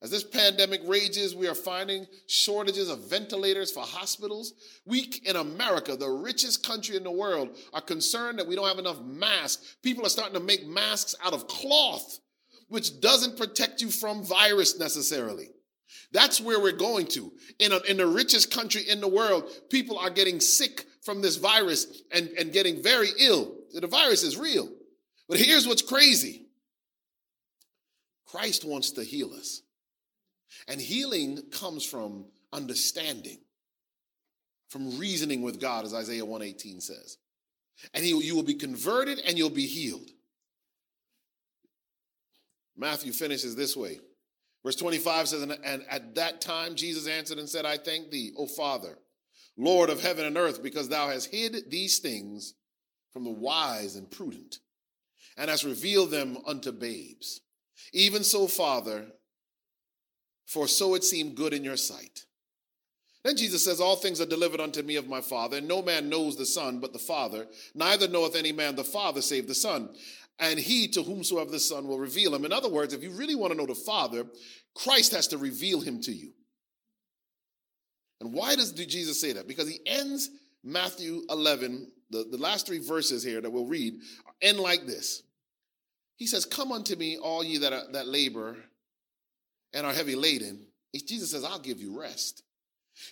As 0.00 0.10
this 0.10 0.22
pandemic 0.22 0.80
rages, 0.86 1.34
we 1.34 1.48
are 1.48 1.56
finding 1.56 2.06
shortages 2.28 2.88
of 2.88 3.10
ventilators 3.10 3.72
for 3.72 3.82
hospitals. 3.82 4.54
We 4.86 5.10
in 5.24 5.34
America, 5.34 5.96
the 5.96 6.08
richest 6.08 6.64
country 6.64 6.96
in 6.96 7.02
the 7.02 7.10
world, 7.10 7.56
are 7.72 7.80
concerned 7.80 8.38
that 8.38 8.46
we 8.46 8.54
don't 8.54 8.68
have 8.68 8.78
enough 8.78 9.00
masks. 9.02 9.76
People 9.82 10.06
are 10.06 10.10
starting 10.10 10.34
to 10.34 10.44
make 10.44 10.66
masks 10.66 11.16
out 11.24 11.32
of 11.32 11.48
cloth, 11.48 12.20
which 12.68 13.00
doesn't 13.00 13.36
protect 13.36 13.80
you 13.80 13.90
from 13.90 14.22
virus 14.22 14.78
necessarily. 14.78 15.48
That's 16.12 16.40
where 16.40 16.60
we're 16.60 16.72
going 16.72 17.06
to. 17.08 17.32
In, 17.58 17.72
a, 17.72 17.78
in 17.88 17.96
the 17.96 18.06
richest 18.06 18.52
country 18.52 18.82
in 18.88 19.00
the 19.00 19.08
world, 19.08 19.50
people 19.68 19.98
are 19.98 20.10
getting 20.10 20.38
sick 20.38 20.84
from 21.02 21.22
this 21.22 21.36
virus 21.36 22.02
and, 22.12 22.28
and 22.38 22.52
getting 22.52 22.82
very 22.82 23.08
ill. 23.18 23.56
The 23.72 23.86
virus 23.86 24.22
is 24.22 24.36
real. 24.36 24.68
But 25.28 25.40
here's 25.40 25.66
what's 25.66 25.82
crazy 25.82 26.47
Christ 28.28 28.64
wants 28.64 28.92
to 28.92 29.02
heal 29.02 29.32
us. 29.32 29.62
And 30.66 30.80
healing 30.80 31.42
comes 31.50 31.84
from 31.84 32.26
understanding, 32.52 33.38
from 34.68 34.98
reasoning 34.98 35.42
with 35.42 35.60
God, 35.60 35.84
as 35.84 35.94
Isaiah 35.94 36.24
118 36.24 36.80
says. 36.80 37.18
And 37.94 38.04
he, 38.04 38.10
you 38.10 38.34
will 38.34 38.42
be 38.42 38.54
converted 38.54 39.20
and 39.26 39.36
you'll 39.38 39.50
be 39.50 39.66
healed. 39.66 40.10
Matthew 42.76 43.12
finishes 43.12 43.56
this 43.56 43.76
way. 43.76 43.98
Verse 44.64 44.76
25 44.76 45.28
says, 45.28 45.42
And 45.42 45.84
at 45.88 46.14
that 46.16 46.40
time 46.40 46.74
Jesus 46.74 47.06
answered 47.06 47.38
and 47.38 47.48
said, 47.48 47.64
I 47.64 47.76
thank 47.76 48.10
thee, 48.10 48.32
O 48.36 48.46
Father, 48.46 48.98
Lord 49.56 49.90
of 49.90 50.02
heaven 50.02 50.24
and 50.24 50.36
earth, 50.36 50.62
because 50.62 50.88
thou 50.88 51.08
hast 51.08 51.30
hid 51.30 51.70
these 51.70 51.98
things 51.98 52.54
from 53.12 53.24
the 53.24 53.30
wise 53.30 53.96
and 53.96 54.10
prudent, 54.10 54.58
and 55.36 55.50
hast 55.50 55.64
revealed 55.64 56.10
them 56.10 56.38
unto 56.46 56.72
babes. 56.72 57.40
Even 57.92 58.24
so, 58.24 58.46
Father, 58.46 59.06
for 60.46 60.66
so 60.66 60.94
it 60.94 61.04
seemed 61.04 61.36
good 61.36 61.52
in 61.52 61.64
your 61.64 61.76
sight. 61.76 62.24
Then 63.24 63.36
Jesus 63.36 63.64
says, 63.64 63.80
All 63.80 63.96
things 63.96 64.20
are 64.20 64.26
delivered 64.26 64.60
unto 64.60 64.82
me 64.82 64.96
of 64.96 65.08
my 65.08 65.20
Father, 65.20 65.58
and 65.58 65.68
no 65.68 65.82
man 65.82 66.08
knows 66.08 66.36
the 66.36 66.46
Son 66.46 66.80
but 66.80 66.92
the 66.92 66.98
Father, 66.98 67.46
neither 67.74 68.08
knoweth 68.08 68.36
any 68.36 68.52
man 68.52 68.76
the 68.76 68.84
Father 68.84 69.20
save 69.20 69.46
the 69.46 69.54
Son, 69.54 69.90
and 70.38 70.58
he 70.58 70.88
to 70.88 71.02
whomsoever 71.02 71.50
the 71.50 71.60
Son 71.60 71.86
will 71.86 71.98
reveal 71.98 72.34
him. 72.34 72.44
In 72.44 72.52
other 72.52 72.70
words, 72.70 72.94
if 72.94 73.02
you 73.02 73.10
really 73.10 73.34
want 73.34 73.52
to 73.52 73.58
know 73.58 73.66
the 73.66 73.74
Father, 73.74 74.24
Christ 74.74 75.12
has 75.12 75.28
to 75.28 75.38
reveal 75.38 75.80
him 75.80 76.00
to 76.02 76.12
you. 76.12 76.32
And 78.20 78.32
why 78.32 78.56
does 78.56 78.72
Jesus 78.72 79.20
say 79.20 79.32
that? 79.32 79.46
Because 79.46 79.68
he 79.68 79.80
ends 79.86 80.30
Matthew 80.64 81.22
11, 81.30 81.90
the, 82.10 82.26
the 82.30 82.36
last 82.36 82.66
three 82.66 82.78
verses 82.78 83.22
here 83.22 83.40
that 83.40 83.50
we'll 83.50 83.66
read, 83.66 83.94
end 84.42 84.58
like 84.58 84.86
this. 84.86 85.22
He 86.18 86.26
says, 86.26 86.44
Come 86.44 86.72
unto 86.72 86.96
me, 86.96 87.16
all 87.16 87.42
ye 87.42 87.58
that, 87.58 87.72
are, 87.72 87.92
that 87.92 88.06
labor 88.06 88.56
and 89.72 89.86
are 89.86 89.92
heavy 89.92 90.14
laden. 90.14 90.66
Jesus 91.06 91.30
says, 91.30 91.44
I'll 91.44 91.60
give 91.60 91.80
you 91.80 91.98
rest. 91.98 92.42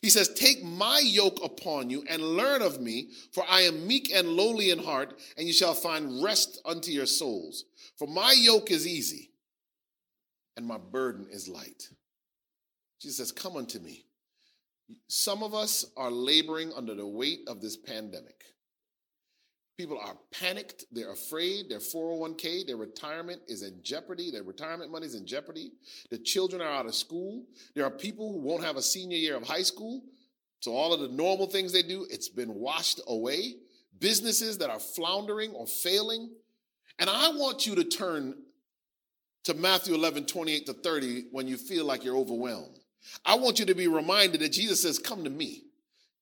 He 0.03 0.11
says, 0.11 0.29
Take 0.35 0.65
my 0.65 1.01
yoke 1.03 1.39
upon 1.43 1.89
you 1.89 2.05
and 2.09 2.21
learn 2.21 2.61
of 2.61 2.81
me, 2.81 3.11
for 3.33 3.45
I 3.49 3.63
am 3.63 3.87
meek 3.87 4.11
and 4.13 4.29
lowly 4.29 4.71
in 4.71 4.81
heart, 4.81 5.19
and 5.39 5.47
you 5.47 5.53
shall 5.53 5.75
find 5.75 6.23
rest 6.23 6.61
unto 6.65 6.91
your 6.91 7.07
souls. 7.07 7.65
For 7.97 8.09
my 8.09 8.35
yoke 8.37 8.71
is 8.71 8.87
easy 8.87 9.31
and 10.57 10.67
my 10.67 10.79
burden 10.79 11.29
is 11.31 11.49
light. 11.49 11.89
Jesus 13.01 13.19
says, 13.19 13.33
Come 13.33 13.57
unto 13.57 13.79
me. 13.79 14.05
Some 15.09 15.43
of 15.43 15.55
us 15.55 15.85
are 15.97 16.11
laboring 16.11 16.73
under 16.75 16.95
the 16.95 17.07
weight 17.07 17.41
of 17.47 17.61
this 17.61 17.77
pandemic. 17.77 18.45
People 19.77 19.99
are 19.99 20.17
panicked, 20.33 20.87
they're 20.91 21.13
afraid, 21.13 21.69
their 21.69 21.81
401k, 21.81 22.67
their 22.67 22.79
retirement 22.79 23.43
is 23.47 23.63
in 23.63 23.83
jeopardy, 23.83 24.31
their 24.31 24.43
retirement 24.43 24.91
money 24.91 25.07
is 25.07 25.15
in 25.15 25.27
jeopardy. 25.27 25.73
The 26.11 26.19
children 26.19 26.63
are 26.63 26.71
out 26.71 26.87
of 26.87 26.95
school. 26.95 27.45
There 27.75 27.85
are 27.85 27.91
people 27.91 28.33
who 28.33 28.41
won't 28.41 28.65
have 28.65 28.77
a 28.77 28.83
senior 28.83 29.19
year 29.19 29.37
of 29.37 29.47
high 29.47 29.63
school. 29.63 30.03
So 30.61 30.73
all 30.75 30.95
of 30.95 31.01
the 31.01 31.09
normal 31.09 31.47
things 31.47 31.73
they 31.73 31.83
do, 31.83 32.07
it's 32.09 32.31
been 32.31 32.55
washed 32.55 33.01
away. 33.07 33.57
Businesses 33.99 34.57
that 34.59 34.71
are 34.71 34.81
floundering 34.81 35.51
or 35.51 35.67
failing. 35.67 36.31
And 36.99 37.11
I 37.11 37.29
want 37.31 37.67
you 37.67 37.75
to 37.75 37.85
turn 37.85 38.35
to 39.45 39.53
Matthew 39.53 39.95
11, 39.95 40.25
28 40.25 40.67
to 40.67 40.73
30 40.73 41.25
when 41.33 41.47
you 41.47 41.59
feel 41.59 41.85
like 41.85 42.03
you're 42.03 42.17
overwhelmed. 42.17 42.79
I 43.25 43.37
want 43.37 43.59
you 43.59 43.67
to 43.67 43.75
be 43.75 43.89
reminded 43.89 44.41
that 44.41 44.53
Jesus 44.53 44.83
says, 44.83 44.99
Come 44.99 45.23
to 45.25 45.31
me. 45.31 45.66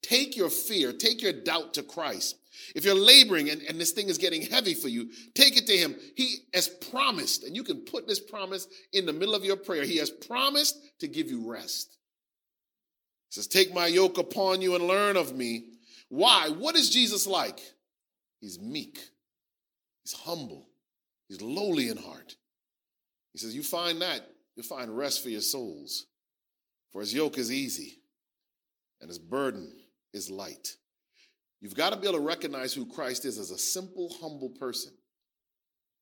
Take 0.05 0.37
your 0.37 0.51
fear, 0.51 0.93
take 0.93 1.23
your 1.23 1.33
doubt 1.33 1.73
to 1.75 1.83
Christ. 1.83 2.37
If 2.75 2.85
you're 2.85 2.95
laboring 2.95 3.49
and, 3.49 3.63
and 3.63 3.81
this 3.81 3.93
thing 3.93 4.11
is 4.11 4.19
getting 4.19 4.43
heavy 4.43 4.75
for 4.75 4.89
you, 4.89 5.09
take 5.35 5.57
it 5.57 5.67
to 5.67 5.77
Him. 5.77 5.97
He 6.15 6.41
has 6.53 6.69
promised, 6.69 7.43
and 7.43 7.57
you 7.57 7.65
can 7.65 7.79
put 7.79 8.07
this 8.07 8.21
promise 8.21 8.69
in 8.93 9.07
the 9.07 9.15
middle 9.15 9.35
of 9.35 9.47
your 9.47 9.57
prayer. 9.57 9.83
He 9.83 9.97
has 9.97 10.11
promised 10.11 10.77
to 11.01 11.09
give 11.09 11.31
you 11.31 11.51
rest. 11.51 11.97
He 13.31 13.37
says, 13.37 13.47
Take 13.47 13.73
my 13.73 13.87
yoke 13.87 14.19
upon 14.19 14.61
you 14.61 14.75
and 14.75 14.87
learn 14.87 15.17
of 15.17 15.35
me. 15.35 15.69
Why? 16.11 16.51
What 16.51 16.77
is 16.77 16.91
Jesus 16.91 17.27
like? 17.27 17.61
He's 18.43 18.61
meek, 18.61 18.99
he's 20.03 20.13
humble, 20.13 20.69
he's 21.29 21.41
lowly 21.41 21.89
in 21.89 21.97
heart. 21.97 22.37
He 23.33 23.39
says, 23.39 23.57
You 23.57 23.63
find 23.63 24.03
that, 24.03 24.21
you'll 24.55 24.67
find 24.67 24.95
rest 24.95 25.23
for 25.23 25.31
your 25.31 25.41
souls. 25.41 26.05
For 26.93 27.01
his 27.01 27.15
yoke 27.15 27.39
is 27.39 27.51
easy 27.51 28.03
and 29.01 29.09
his 29.09 29.19
burden 29.19 29.73
is 30.15 30.31
light. 30.31 30.77
You've 31.61 31.75
got 31.75 31.91
to 31.91 31.97
be 31.97 32.07
able 32.07 32.19
to 32.19 32.25
recognize 32.25 32.73
who 32.73 32.87
Christ 32.87 33.25
is 33.25 33.39
as 33.39 33.51
a 33.51 33.59
simple, 33.59 34.15
humble 34.21 34.51
person. 34.51 34.93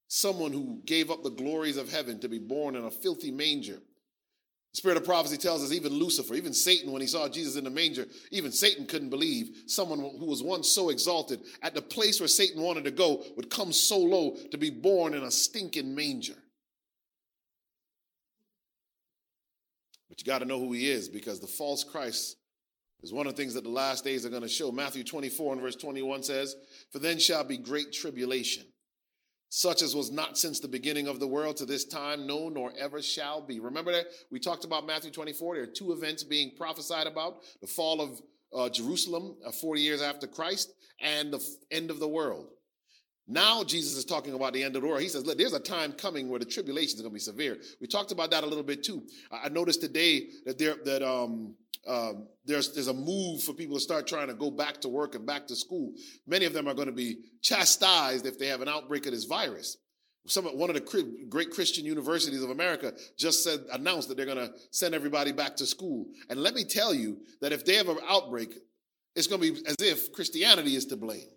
Someone 0.09 0.53
who 0.53 0.83
gave 0.85 1.11
up 1.11 1.23
the 1.23 1.31
glories 1.31 1.77
of 1.77 1.91
heaven 1.91 2.21
to 2.21 2.29
be 2.29 2.39
born 2.39 2.77
in 2.77 2.85
a 2.85 2.91
filthy 2.91 3.31
manger. 3.31 3.79
The 4.73 4.77
spirit 4.77 4.97
of 4.97 5.05
prophecy 5.05 5.37
tells 5.37 5.63
us 5.63 5.73
even 5.73 5.93
Lucifer, 5.93 6.35
even 6.35 6.53
Satan, 6.53 6.93
when 6.93 7.01
he 7.01 7.07
saw 7.07 7.29
Jesus 7.29 7.57
in 7.57 7.65
the 7.65 7.71
manger, 7.71 8.07
even 8.31 8.51
Satan 8.51 8.87
couldn't 8.87 9.11
believe 9.11 9.65
someone 9.67 10.01
who 10.01 10.27
was 10.27 10.43
once 10.43 10.69
so 10.69 10.89
exalted 10.89 11.41
at 11.63 11.75
the 11.75 11.83
place 11.83 12.21
where 12.21 12.29
Satan 12.29 12.63
wanted 12.63 12.85
to 12.85 12.91
go 12.91 13.23
would 13.37 13.51
come 13.51 13.73
so 13.73 13.99
low 13.99 14.37
to 14.51 14.59
be 14.59 14.71
born 14.71 15.15
in 15.15 15.23
a 15.23 15.31
stinking 15.31 15.95
manger. 15.95 16.37
But 20.09 20.21
you 20.21 20.27
got 20.27 20.41
to 20.41 20.45
know 20.45 20.59
who 20.59 20.73
he 20.73 20.91
is 20.91 21.09
because 21.09 21.39
the 21.39 21.47
false 21.47 21.85
Christ 21.85 22.37
is 23.03 23.13
one 23.13 23.27
of 23.27 23.35
the 23.35 23.43
things 23.43 23.55
that 23.55 23.65
the 23.65 23.71
last 23.71 24.05
days 24.05 24.25
are 24.25 24.31
going 24.31 24.43
to 24.43 24.49
show. 24.49 24.71
Matthew 24.71 25.05
24 25.05 25.55
and 25.55 25.63
verse 25.63 25.77
21 25.77 26.23
says, 26.23 26.57
For 26.93 26.99
then 26.99 27.19
shall 27.19 27.45
be 27.45 27.59
great 27.59 27.93
tribulation, 27.93 28.65
such 29.49 29.83
as 29.83 29.95
was 29.95 30.13
not 30.13 30.39
since 30.39 30.61
the 30.61 30.69
beginning 30.69 31.09
of 31.09 31.19
the 31.19 31.27
world 31.27 31.57
to 31.59 31.67
this 31.67 31.85
time, 31.85 32.27
no, 32.27 32.49
nor 32.49 32.73
ever 32.79 33.03
shall 33.03 33.41
be. 33.41 33.61
Remember 33.61 33.93
that? 33.93 34.07
We 34.31 34.39
talked 34.39 34.65
about 34.65 34.87
Matthew 34.87 35.11
24. 35.11 35.55
There 35.55 35.65
are 35.65 35.67
two 35.67 35.93
events 35.93 36.23
being 36.23 36.53
prophesied 36.57 37.07
about 37.07 37.41
the 37.61 37.67
fall 37.67 38.01
of 38.01 38.21
uh, 38.55 38.69
Jerusalem 38.69 39.37
uh, 39.45 39.51
40 39.51 39.81
years 39.81 40.03
after 40.03 40.27
Christ 40.27 40.73
and 41.01 41.33
the 41.33 41.39
f- 41.39 41.45
end 41.71 41.91
of 41.91 41.99
the 41.99 42.09
world. 42.09 42.49
Now 43.27 43.65
Jesus 43.65 43.97
is 43.97 44.05
talking 44.05 44.35
about 44.35 44.53
the 44.53 44.63
end 44.63 44.77
of 44.77 44.83
the 44.83 44.89
world. 44.89 45.01
He 45.01 45.09
says, 45.09 45.25
look, 45.25 45.39
there's 45.39 45.53
a 45.53 45.61
time 45.61 45.93
coming 45.93 46.29
where 46.29 46.39
the 46.39 46.45
tribulation 46.45 46.97
is 46.97 47.01
going 47.03 47.13
to 47.13 47.15
be 47.15 47.21
severe. 47.21 47.59
We 47.81 47.87
talked 47.87 48.13
about 48.13 48.31
that 48.33 48.45
a 48.45 48.47
little 48.47 48.65
bit 48.65 48.83
too. 48.83 49.03
I 49.31 49.49
noticed 49.49 49.81
today 49.81 50.29
that 50.45 50.59
there 50.59 50.77
that 50.85 51.03
um, 51.03 51.55
um, 51.87 52.29
there's 52.45 52.73
there's 52.75 52.89
a 52.89 52.95
move 52.95 53.43
for 53.43 53.53
people 53.53 53.77
to 53.77 53.81
start 53.81 54.07
trying 54.07 54.29
to 54.29 54.35
go 54.35 54.51
back 54.51 54.81
to 54.83 54.89
work 54.89 55.15
and 55.15 55.27
back 55.27 55.47
to 55.49 55.57
school. 55.57 55.93
Many 56.27 56.45
of 56.45 56.53
them 56.53 56.69
are 56.69 56.75
going 56.75 56.87
to 56.87 56.93
be 56.93 57.19
chastised 57.41 58.27
if 58.27 58.39
they 58.39 58.47
have 58.47 58.61
an 58.61 58.69
outbreak 58.69 59.07
of 59.07 59.13
this 59.13 59.25
virus. 59.25 59.77
Some 60.27 60.45
one 60.45 60.71
of 60.71 60.77
the 60.77 61.27
great 61.29 61.51
Christian 61.51 61.85
universities 61.85 62.43
of 62.43 62.51
America 62.51 62.93
just 63.19 63.43
said 63.43 63.61
announced 63.73 64.09
that 64.09 64.17
they're 64.17 64.27
going 64.27 64.39
to 64.39 64.53
send 64.71 64.95
everybody 64.95 65.33
back 65.33 65.57
to 65.57 65.67
school. 65.67 66.07
And 66.31 66.41
let 66.41 66.55
me 66.55 66.65
tell 66.65 66.95
you 66.95 67.19
that 67.41 67.53
if 67.53 67.65
they 67.65 67.75
have 67.75 67.89
an 67.89 67.99
outbreak, 68.09 68.55
it's 69.17 69.27
going 69.27 69.41
to 69.41 69.53
be 69.53 69.67
as 69.67 69.77
if 69.81 70.13
Christianity 70.13 70.77
is 70.77 70.87
to 70.87 70.97
blame. 70.97 71.29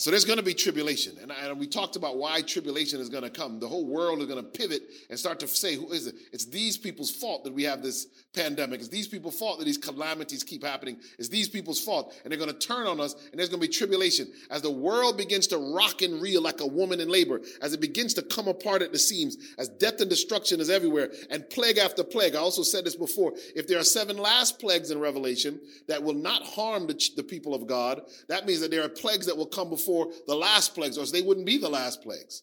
So 0.00 0.10
there's 0.10 0.24
going 0.24 0.38
to 0.38 0.42
be 0.42 0.54
tribulation. 0.54 1.18
And, 1.20 1.30
and, 1.30 1.60
we 1.60 1.66
talked 1.66 1.94
about 1.94 2.16
why 2.16 2.40
tribulation 2.40 3.00
is 3.00 3.10
going 3.10 3.22
to 3.22 3.28
come. 3.28 3.60
The 3.60 3.68
whole 3.68 3.84
world 3.84 4.20
is 4.20 4.26
going 4.28 4.42
to 4.42 4.50
pivot 4.50 4.80
and 5.10 5.18
start 5.18 5.38
to 5.40 5.46
say, 5.46 5.74
who 5.74 5.92
is 5.92 6.06
it? 6.06 6.14
It's 6.32 6.46
these 6.46 6.78
people's 6.78 7.10
fault 7.10 7.44
that 7.44 7.52
we 7.52 7.64
have 7.64 7.82
this 7.82 8.06
pandemic. 8.34 8.80
It's 8.80 8.88
these 8.88 9.08
people's 9.08 9.38
fault 9.38 9.58
that 9.58 9.66
these 9.66 9.76
calamities 9.76 10.42
keep 10.42 10.64
happening. 10.64 10.96
It's 11.18 11.28
these 11.28 11.50
people's 11.50 11.84
fault. 11.84 12.14
And 12.24 12.32
they're 12.32 12.38
going 12.38 12.50
to 12.50 12.66
turn 12.66 12.86
on 12.86 12.98
us 12.98 13.12
and 13.30 13.38
there's 13.38 13.50
going 13.50 13.60
to 13.60 13.68
be 13.68 13.70
tribulation. 13.70 14.28
As 14.50 14.62
the 14.62 14.70
world 14.70 15.18
begins 15.18 15.46
to 15.48 15.58
rock 15.58 16.00
and 16.00 16.22
reel 16.22 16.40
like 16.40 16.62
a 16.62 16.66
woman 16.66 16.98
in 17.00 17.10
labor, 17.10 17.42
as 17.60 17.74
it 17.74 17.82
begins 17.82 18.14
to 18.14 18.22
come 18.22 18.48
apart 18.48 18.80
at 18.80 18.92
the 18.92 18.98
seams, 18.98 19.36
as 19.58 19.68
death 19.68 20.00
and 20.00 20.08
destruction 20.08 20.60
is 20.60 20.70
everywhere, 20.70 21.12
and 21.28 21.46
plague 21.50 21.76
after 21.76 22.02
plague. 22.04 22.34
I 22.34 22.38
also 22.38 22.62
said 22.62 22.86
this 22.86 22.96
before. 22.96 23.34
If 23.54 23.66
there 23.66 23.78
are 23.78 23.84
seven 23.84 24.16
last 24.16 24.60
plagues 24.60 24.90
in 24.92 24.98
Revelation 24.98 25.60
that 25.88 26.02
will 26.02 26.14
not 26.14 26.42
harm 26.42 26.86
the, 26.86 27.10
the 27.16 27.22
people 27.22 27.54
of 27.54 27.66
God, 27.66 28.00
that 28.28 28.46
means 28.46 28.60
that 28.60 28.70
there 28.70 28.82
are 28.82 28.88
plagues 28.88 29.26
that 29.26 29.36
will 29.36 29.44
come 29.44 29.68
before 29.68 29.89
before 29.90 30.12
the 30.26 30.34
last 30.34 30.74
plagues, 30.74 30.98
or 30.98 31.06
they 31.06 31.22
wouldn't 31.22 31.46
be 31.46 31.58
the 31.58 31.68
last 31.68 32.02
plagues. 32.02 32.42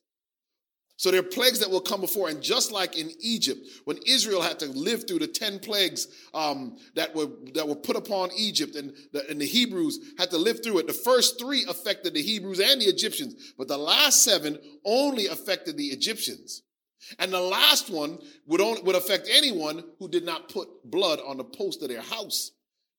So 0.99 1.11
there 1.11 1.19
are 1.19 1.23
plagues 1.23 1.59
that 1.59 1.69
will 1.69 1.81
come 1.81 2.01
before, 2.01 2.27
and 2.27 2.41
just 2.41 2.71
like 2.71 2.97
in 2.97 3.11
Egypt, 3.19 3.59
when 3.85 3.99
Israel 4.07 4.41
had 4.41 4.57
to 4.59 4.65
live 4.65 5.07
through 5.07 5.19
the 5.19 5.27
ten 5.27 5.59
plagues 5.59 6.07
um, 6.33 6.77
that 6.95 7.13
were 7.15 7.27
that 7.53 7.67
were 7.67 7.75
put 7.75 7.95
upon 7.95 8.31
Egypt, 8.35 8.75
and 8.75 8.93
the, 9.13 9.29
and 9.29 9.39
the 9.39 9.45
Hebrews 9.45 9.99
had 10.17 10.31
to 10.31 10.37
live 10.37 10.63
through 10.63 10.79
it. 10.79 10.87
The 10.87 10.93
first 10.93 11.39
three 11.39 11.65
affected 11.69 12.15
the 12.15 12.23
Hebrews 12.23 12.59
and 12.59 12.81
the 12.81 12.85
Egyptians, 12.85 13.53
but 13.57 13.67
the 13.67 13.77
last 13.77 14.23
seven 14.23 14.57
only 14.83 15.27
affected 15.27 15.77
the 15.77 15.87
Egyptians. 15.87 16.63
And 17.19 17.31
the 17.31 17.39
last 17.39 17.91
one 17.91 18.17
would 18.47 18.59
only, 18.59 18.81
would 18.81 18.95
affect 18.95 19.29
anyone 19.31 19.83
who 19.99 20.09
did 20.09 20.25
not 20.25 20.49
put 20.49 20.67
blood 20.83 21.19
on 21.25 21.37
the 21.37 21.43
post 21.43 21.83
of 21.83 21.89
their 21.89 22.01
house. 22.01 22.51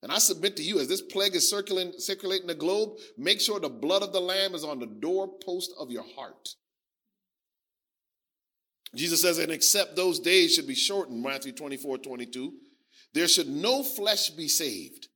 And 0.02 0.12
I 0.12 0.18
submit 0.18 0.56
to 0.56 0.62
you, 0.62 0.78
as 0.78 0.88
this 0.88 1.02
plague 1.02 1.34
is 1.34 1.48
circulating, 1.48 1.94
circulating 1.98 2.46
the 2.46 2.54
globe, 2.54 2.98
make 3.16 3.40
sure 3.40 3.58
the 3.58 3.68
blood 3.68 4.02
of 4.02 4.12
the 4.12 4.20
Lamb 4.20 4.54
is 4.54 4.64
on 4.64 4.78
the 4.78 4.86
doorpost 4.86 5.72
of 5.78 5.90
your 5.90 6.04
heart. 6.14 6.54
Jesus 8.94 9.20
says, 9.20 9.38
and 9.38 9.52
except 9.52 9.96
those 9.96 10.20
days 10.20 10.54
should 10.54 10.66
be 10.66 10.74
shortened, 10.74 11.22
Matthew 11.22 11.52
24, 11.52 11.98
22, 11.98 12.52
there 13.12 13.28
should 13.28 13.48
no 13.48 13.82
flesh 13.82 14.30
be 14.30 14.48
saved. 14.48 15.08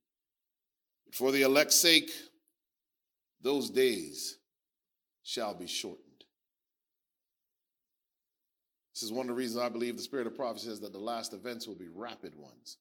For 1.13 1.31
the 1.31 1.43
elect's 1.43 1.79
sake, 1.79 2.11
those 3.41 3.69
days 3.69 4.37
shall 5.23 5.53
be 5.53 5.67
shortened. 5.67 6.03
This 8.93 9.03
is 9.03 9.11
one 9.11 9.27
of 9.27 9.29
the 9.29 9.33
reasons 9.33 9.63
I 9.63 9.69
believe 9.69 9.95
the 9.95 10.03
spirit 10.03 10.27
of 10.27 10.35
prophecy 10.35 10.67
says 10.67 10.81
that 10.81 10.91
the 10.91 10.99
last 10.99 11.33
events 11.33 11.67
will 11.67 11.75
be 11.75 11.87
rapid 11.87 12.35
ones 12.35 12.77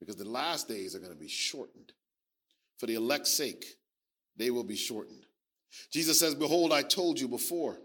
because 0.00 0.16
the 0.16 0.28
last 0.28 0.66
days 0.66 0.94
are 0.94 0.98
going 0.98 1.12
to 1.12 1.18
be 1.18 1.28
shortened. 1.28 1.92
For 2.78 2.86
the 2.86 2.94
elect's 2.94 3.32
sake, 3.32 3.64
they 4.36 4.50
will 4.50 4.64
be 4.64 4.76
shortened. 4.76 5.26
Jesus 5.92 6.18
says, 6.18 6.34
Behold, 6.34 6.72
I 6.72 6.82
told 6.82 7.20
you 7.20 7.28
before. 7.28 7.78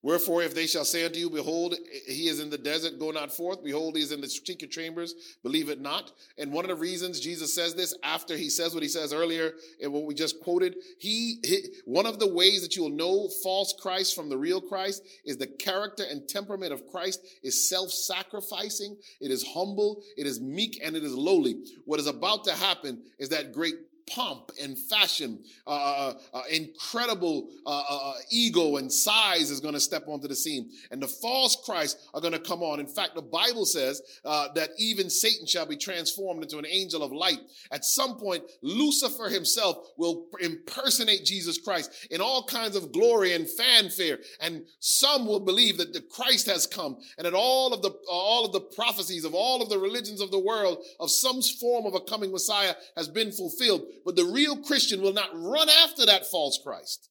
Wherefore, 0.00 0.42
if 0.42 0.54
they 0.54 0.68
shall 0.68 0.84
say 0.84 1.04
unto 1.04 1.18
you, 1.18 1.28
Behold, 1.28 1.74
he 2.06 2.28
is 2.28 2.38
in 2.38 2.50
the 2.50 2.58
desert, 2.58 3.00
go 3.00 3.10
not 3.10 3.32
forth. 3.32 3.64
Behold, 3.64 3.96
he 3.96 4.02
is 4.02 4.12
in 4.12 4.20
the 4.20 4.28
secret 4.28 4.70
chambers, 4.70 5.36
believe 5.42 5.68
it 5.68 5.80
not. 5.80 6.12
And 6.38 6.52
one 6.52 6.64
of 6.64 6.68
the 6.68 6.76
reasons 6.76 7.18
Jesus 7.18 7.52
says 7.52 7.74
this 7.74 7.96
after 8.04 8.36
he 8.36 8.48
says 8.48 8.74
what 8.74 8.84
he 8.84 8.88
says 8.88 9.12
earlier 9.12 9.54
and 9.82 9.92
what 9.92 10.04
we 10.04 10.14
just 10.14 10.40
quoted, 10.40 10.76
he, 10.98 11.40
he 11.44 11.64
one 11.84 12.06
of 12.06 12.20
the 12.20 12.32
ways 12.32 12.62
that 12.62 12.76
you 12.76 12.82
will 12.82 12.90
know 12.90 13.28
false 13.42 13.74
Christ 13.80 14.14
from 14.14 14.28
the 14.28 14.38
real 14.38 14.60
Christ 14.60 15.02
is 15.24 15.36
the 15.36 15.48
character 15.48 16.04
and 16.08 16.28
temperament 16.28 16.72
of 16.72 16.86
Christ 16.86 17.20
is 17.42 17.68
self-sacrificing, 17.68 18.96
it 19.20 19.32
is 19.32 19.44
humble, 19.52 20.02
it 20.16 20.26
is 20.28 20.40
meek, 20.40 20.80
and 20.82 20.96
it 20.96 21.02
is 21.02 21.14
lowly. 21.14 21.56
What 21.86 21.98
is 21.98 22.06
about 22.06 22.44
to 22.44 22.54
happen 22.54 23.02
is 23.18 23.30
that 23.30 23.52
great 23.52 23.74
pomp 24.08 24.50
and 24.62 24.78
fashion, 24.78 25.38
uh, 25.66 25.70
uh, 25.70 26.14
uh 26.34 26.42
incredible 26.50 27.48
uh, 27.66 27.82
uh, 27.88 28.10
uh, 28.10 28.14
ego 28.30 28.76
and 28.76 28.92
size 28.92 29.50
is 29.50 29.60
going 29.60 29.74
to 29.74 29.80
step 29.80 30.04
onto 30.08 30.28
the 30.28 30.36
scene. 30.36 30.70
And 30.90 31.02
the 31.02 31.08
false 31.08 31.56
Christ 31.64 32.08
are 32.14 32.20
going 32.20 32.32
to 32.32 32.38
come 32.38 32.62
on. 32.62 32.80
In 32.80 32.86
fact, 32.86 33.14
the 33.14 33.22
Bible 33.22 33.66
says 33.66 34.02
that 34.24 34.70
even 34.78 35.10
Satan 35.10 35.46
shall 35.46 35.66
be 35.66 35.76
transformed 35.76 36.42
into 36.42 36.58
an 36.58 36.66
angel 36.66 37.02
of 37.02 37.12
light. 37.12 37.40
At 37.70 37.84
some 37.84 38.16
point, 38.16 38.44
Lucifer 38.62 39.28
himself 39.28 39.76
will 39.96 40.26
impersonate 40.40 41.24
Jesus 41.24 41.58
Christ 41.58 42.08
in 42.10 42.20
all 42.20 42.44
kinds 42.44 42.76
of 42.76 42.92
glory 42.92 43.34
and 43.34 43.48
fanfare. 43.48 44.18
And 44.40 44.64
some 44.80 45.26
will 45.26 45.40
believe 45.40 45.78
that 45.78 45.92
the 45.92 46.00
Christ 46.00 46.46
has 46.46 46.66
come 46.66 46.98
and 47.16 47.26
that 47.26 47.34
all 47.34 47.72
of 47.72 47.82
the, 47.82 47.90
all 48.10 48.46
of 48.46 48.52
the 48.52 48.60
prophecies 48.60 49.24
of 49.24 49.34
all 49.34 49.62
of 49.62 49.68
the 49.68 49.78
religions 49.78 50.20
of 50.20 50.30
the 50.30 50.38
world 50.38 50.84
of 51.00 51.10
some 51.10 51.42
form 51.42 51.86
of 51.86 51.94
a 51.94 52.00
coming 52.00 52.32
Messiah 52.32 52.74
has 52.96 53.08
been 53.08 53.32
fulfilled. 53.32 53.82
But 54.04 54.16
the 54.16 54.24
real 54.24 54.56
Christian 54.56 55.02
will 55.02 55.12
not 55.12 55.30
run 55.32 55.68
after 55.68 56.06
that 56.06 56.26
false 56.26 56.58
Christ. 56.62 57.08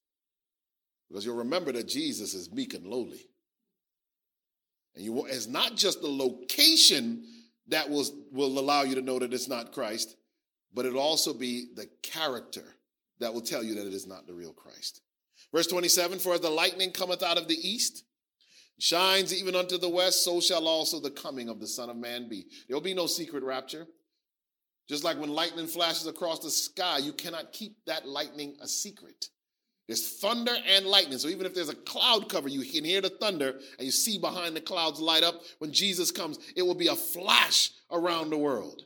Because 1.08 1.24
you'll 1.24 1.36
remember 1.36 1.72
that 1.72 1.88
Jesus 1.88 2.34
is 2.34 2.52
meek 2.52 2.74
and 2.74 2.86
lowly. 2.86 3.28
And 4.94 5.04
you, 5.04 5.26
it's 5.26 5.46
not 5.46 5.76
just 5.76 6.00
the 6.00 6.08
location 6.08 7.24
that 7.68 7.88
will, 7.88 8.04
will 8.32 8.58
allow 8.58 8.82
you 8.82 8.94
to 8.94 9.02
know 9.02 9.18
that 9.18 9.32
it's 9.32 9.48
not 9.48 9.72
Christ, 9.72 10.16
but 10.74 10.86
it'll 10.86 11.00
also 11.00 11.32
be 11.32 11.68
the 11.74 11.88
character 12.02 12.64
that 13.20 13.32
will 13.32 13.40
tell 13.40 13.62
you 13.62 13.74
that 13.74 13.86
it 13.86 13.94
is 13.94 14.06
not 14.06 14.26
the 14.26 14.34
real 14.34 14.52
Christ. 14.52 15.00
Verse 15.52 15.66
27 15.66 16.18
For 16.18 16.34
as 16.34 16.40
the 16.40 16.50
lightning 16.50 16.92
cometh 16.92 17.22
out 17.22 17.38
of 17.38 17.48
the 17.48 17.56
east, 17.56 18.04
shines 18.78 19.34
even 19.34 19.54
unto 19.54 19.78
the 19.78 19.88
west, 19.88 20.24
so 20.24 20.40
shall 20.40 20.68
also 20.68 21.00
the 21.00 21.10
coming 21.10 21.48
of 21.48 21.60
the 21.60 21.66
Son 21.66 21.90
of 21.90 21.96
Man 21.96 22.28
be. 22.28 22.46
There 22.66 22.76
will 22.76 22.82
be 22.82 22.94
no 22.94 23.06
secret 23.06 23.42
rapture. 23.42 23.86
Just 24.88 25.04
like 25.04 25.18
when 25.18 25.30
lightning 25.30 25.66
flashes 25.66 26.06
across 26.06 26.40
the 26.40 26.50
sky, 26.50 26.98
you 26.98 27.12
cannot 27.12 27.52
keep 27.52 27.76
that 27.86 28.08
lightning 28.08 28.56
a 28.60 28.66
secret. 28.66 29.28
There's 29.86 30.18
thunder 30.18 30.54
and 30.66 30.86
lightning. 30.86 31.18
So 31.18 31.28
even 31.28 31.46
if 31.46 31.54
there's 31.54 31.68
a 31.70 31.74
cloud 31.74 32.28
cover, 32.28 32.48
you 32.48 32.60
can 32.60 32.84
hear 32.84 33.00
the 33.00 33.08
thunder 33.08 33.58
and 33.78 33.86
you 33.86 33.90
see 33.90 34.18
behind 34.18 34.54
the 34.54 34.60
clouds 34.60 35.00
light 35.00 35.22
up. 35.22 35.42
When 35.58 35.72
Jesus 35.72 36.10
comes, 36.10 36.38
it 36.56 36.62
will 36.62 36.74
be 36.74 36.88
a 36.88 36.94
flash 36.94 37.70
around 37.90 38.30
the 38.30 38.38
world. 38.38 38.82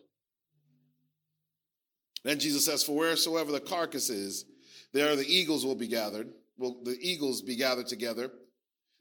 Then 2.25 2.39
Jesus 2.39 2.65
says, 2.65 2.85
For 2.85 2.97
wheresoever 2.97 3.51
the 3.51 3.61
carcass 3.61 4.11
is, 4.11 4.45
there 4.93 5.17
the 5.17 5.27
eagles 5.27 5.65
will 5.65 5.75
be 5.75 5.89
gathered. 5.89 6.29
Will 6.57 6.83
the 6.85 6.97
eagles 7.01 7.43
be 7.43 7.57
gathered 7.57 7.89
together? 7.89 8.31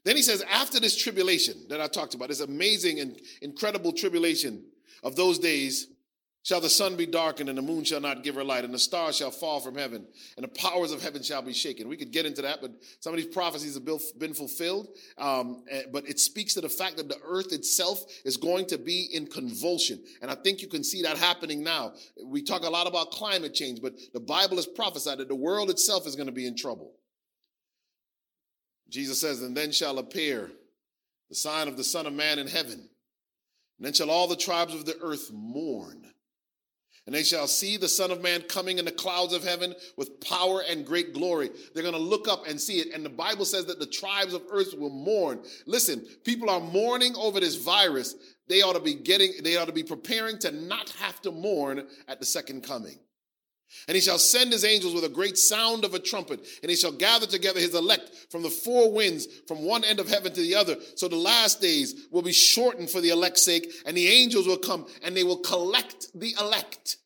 Then 0.04 0.16
he 0.16 0.22
says, 0.22 0.42
after 0.50 0.80
this 0.80 0.96
tribulation 0.96 1.54
that 1.68 1.80
I 1.80 1.86
talked 1.86 2.14
about, 2.14 2.28
this 2.28 2.40
amazing 2.40 2.98
and 2.98 3.20
incredible 3.40 3.92
tribulation 3.92 4.64
of 5.04 5.14
those 5.14 5.38
days, 5.38 5.88
shall 6.44 6.60
the 6.60 6.68
sun 6.68 6.96
be 6.96 7.06
darkened 7.06 7.48
and 7.48 7.56
the 7.56 7.62
moon 7.62 7.84
shall 7.84 8.00
not 8.00 8.24
give 8.24 8.34
her 8.34 8.42
light 8.42 8.64
and 8.64 8.74
the 8.74 8.78
stars 8.78 9.16
shall 9.16 9.30
fall 9.30 9.60
from 9.60 9.76
heaven 9.76 10.06
and 10.36 10.44
the 10.44 10.48
powers 10.48 10.90
of 10.90 11.00
heaven 11.02 11.22
shall 11.22 11.42
be 11.42 11.52
shaken. 11.52 11.88
We 11.88 11.96
could 11.96 12.10
get 12.10 12.26
into 12.26 12.42
that 12.42 12.60
but 12.60 12.72
some 13.00 13.12
of 13.12 13.18
these 13.18 13.32
prophecies 13.32 13.74
have 13.74 13.84
been 14.18 14.34
fulfilled 14.34 14.88
um, 15.18 15.64
eh, 15.70 15.82
but 15.92 16.08
it 16.08 16.18
speaks 16.18 16.54
to 16.54 16.60
the 16.60 16.68
fact 16.68 16.96
that 16.96 17.08
the 17.08 17.18
earth 17.24 17.52
itself 17.52 18.04
is 18.24 18.36
going 18.36 18.66
to 18.66 18.78
be 18.78 19.08
in 19.12 19.26
convulsion. 19.26 20.00
And 20.20 20.30
i 20.30 20.34
think 20.34 20.62
you 20.62 20.68
can 20.68 20.82
see 20.82 21.02
that 21.02 21.16
happening 21.16 21.62
now. 21.62 21.92
We 22.24 22.42
talk 22.42 22.64
a 22.64 22.70
lot 22.70 22.86
about 22.86 23.12
climate 23.12 23.54
change 23.54 23.80
but 23.80 23.94
the 24.12 24.20
bible 24.20 24.56
has 24.56 24.66
prophesied 24.66 25.18
that 25.18 25.28
the 25.28 25.34
world 25.34 25.70
itself 25.70 26.06
is 26.06 26.16
going 26.16 26.26
to 26.26 26.32
be 26.32 26.46
in 26.46 26.56
trouble. 26.56 26.92
Jesus 28.88 29.20
says 29.20 29.42
and 29.42 29.56
then 29.56 29.70
shall 29.70 29.98
appear 29.98 30.50
the 31.28 31.36
sign 31.36 31.68
of 31.68 31.76
the 31.76 31.84
son 31.84 32.06
of 32.06 32.12
man 32.12 32.38
in 32.38 32.48
heaven. 32.48 32.88
And 33.78 33.86
then 33.86 33.92
shall 33.94 34.10
all 34.10 34.28
the 34.28 34.36
tribes 34.36 34.74
of 34.74 34.84
the 34.84 34.98
earth 35.00 35.30
mourn 35.32 36.11
and 37.06 37.14
they 37.14 37.24
shall 37.24 37.48
see 37.48 37.76
the 37.76 37.88
Son 37.88 38.10
of 38.10 38.22
Man 38.22 38.42
coming 38.42 38.78
in 38.78 38.84
the 38.84 38.92
clouds 38.92 39.32
of 39.32 39.42
heaven 39.42 39.74
with 39.96 40.20
power 40.20 40.62
and 40.68 40.86
great 40.86 41.12
glory. 41.12 41.50
They're 41.74 41.82
going 41.82 41.94
to 41.94 42.00
look 42.00 42.28
up 42.28 42.46
and 42.46 42.60
see 42.60 42.78
it. 42.78 42.94
And 42.94 43.04
the 43.04 43.10
Bible 43.10 43.44
says 43.44 43.66
that 43.66 43.80
the 43.80 43.86
tribes 43.86 44.34
of 44.34 44.42
earth 44.50 44.74
will 44.78 44.90
mourn. 44.90 45.40
Listen, 45.66 46.00
people 46.24 46.48
are 46.48 46.60
mourning 46.60 47.14
over 47.16 47.40
this 47.40 47.56
virus. 47.56 48.14
They 48.48 48.62
ought 48.62 48.74
to 48.74 48.80
be 48.80 48.94
getting, 48.94 49.32
they 49.42 49.56
ought 49.56 49.66
to 49.66 49.72
be 49.72 49.82
preparing 49.82 50.38
to 50.40 50.52
not 50.52 50.90
have 50.90 51.20
to 51.22 51.32
mourn 51.32 51.86
at 52.06 52.20
the 52.20 52.26
second 52.26 52.62
coming. 52.62 52.98
And 53.88 53.94
he 53.94 54.00
shall 54.00 54.18
send 54.18 54.52
his 54.52 54.64
angels 54.64 54.94
with 54.94 55.04
a 55.04 55.08
great 55.08 55.36
sound 55.36 55.84
of 55.84 55.94
a 55.94 55.98
trumpet, 55.98 56.40
and 56.62 56.70
he 56.70 56.76
shall 56.76 56.92
gather 56.92 57.26
together 57.26 57.60
his 57.60 57.74
elect 57.74 58.10
from 58.30 58.42
the 58.42 58.50
four 58.50 58.92
winds, 58.92 59.26
from 59.46 59.64
one 59.64 59.84
end 59.84 60.00
of 60.00 60.08
heaven 60.08 60.32
to 60.32 60.40
the 60.40 60.54
other. 60.54 60.76
So 60.96 61.08
the 61.08 61.16
last 61.16 61.60
days 61.60 62.06
will 62.10 62.22
be 62.22 62.32
shortened 62.32 62.90
for 62.90 63.00
the 63.00 63.10
elect's 63.10 63.44
sake, 63.44 63.72
and 63.86 63.96
the 63.96 64.08
angels 64.08 64.46
will 64.46 64.58
come 64.58 64.86
and 65.02 65.16
they 65.16 65.24
will 65.24 65.38
collect 65.38 66.08
the 66.18 66.34
elect. 66.40 66.96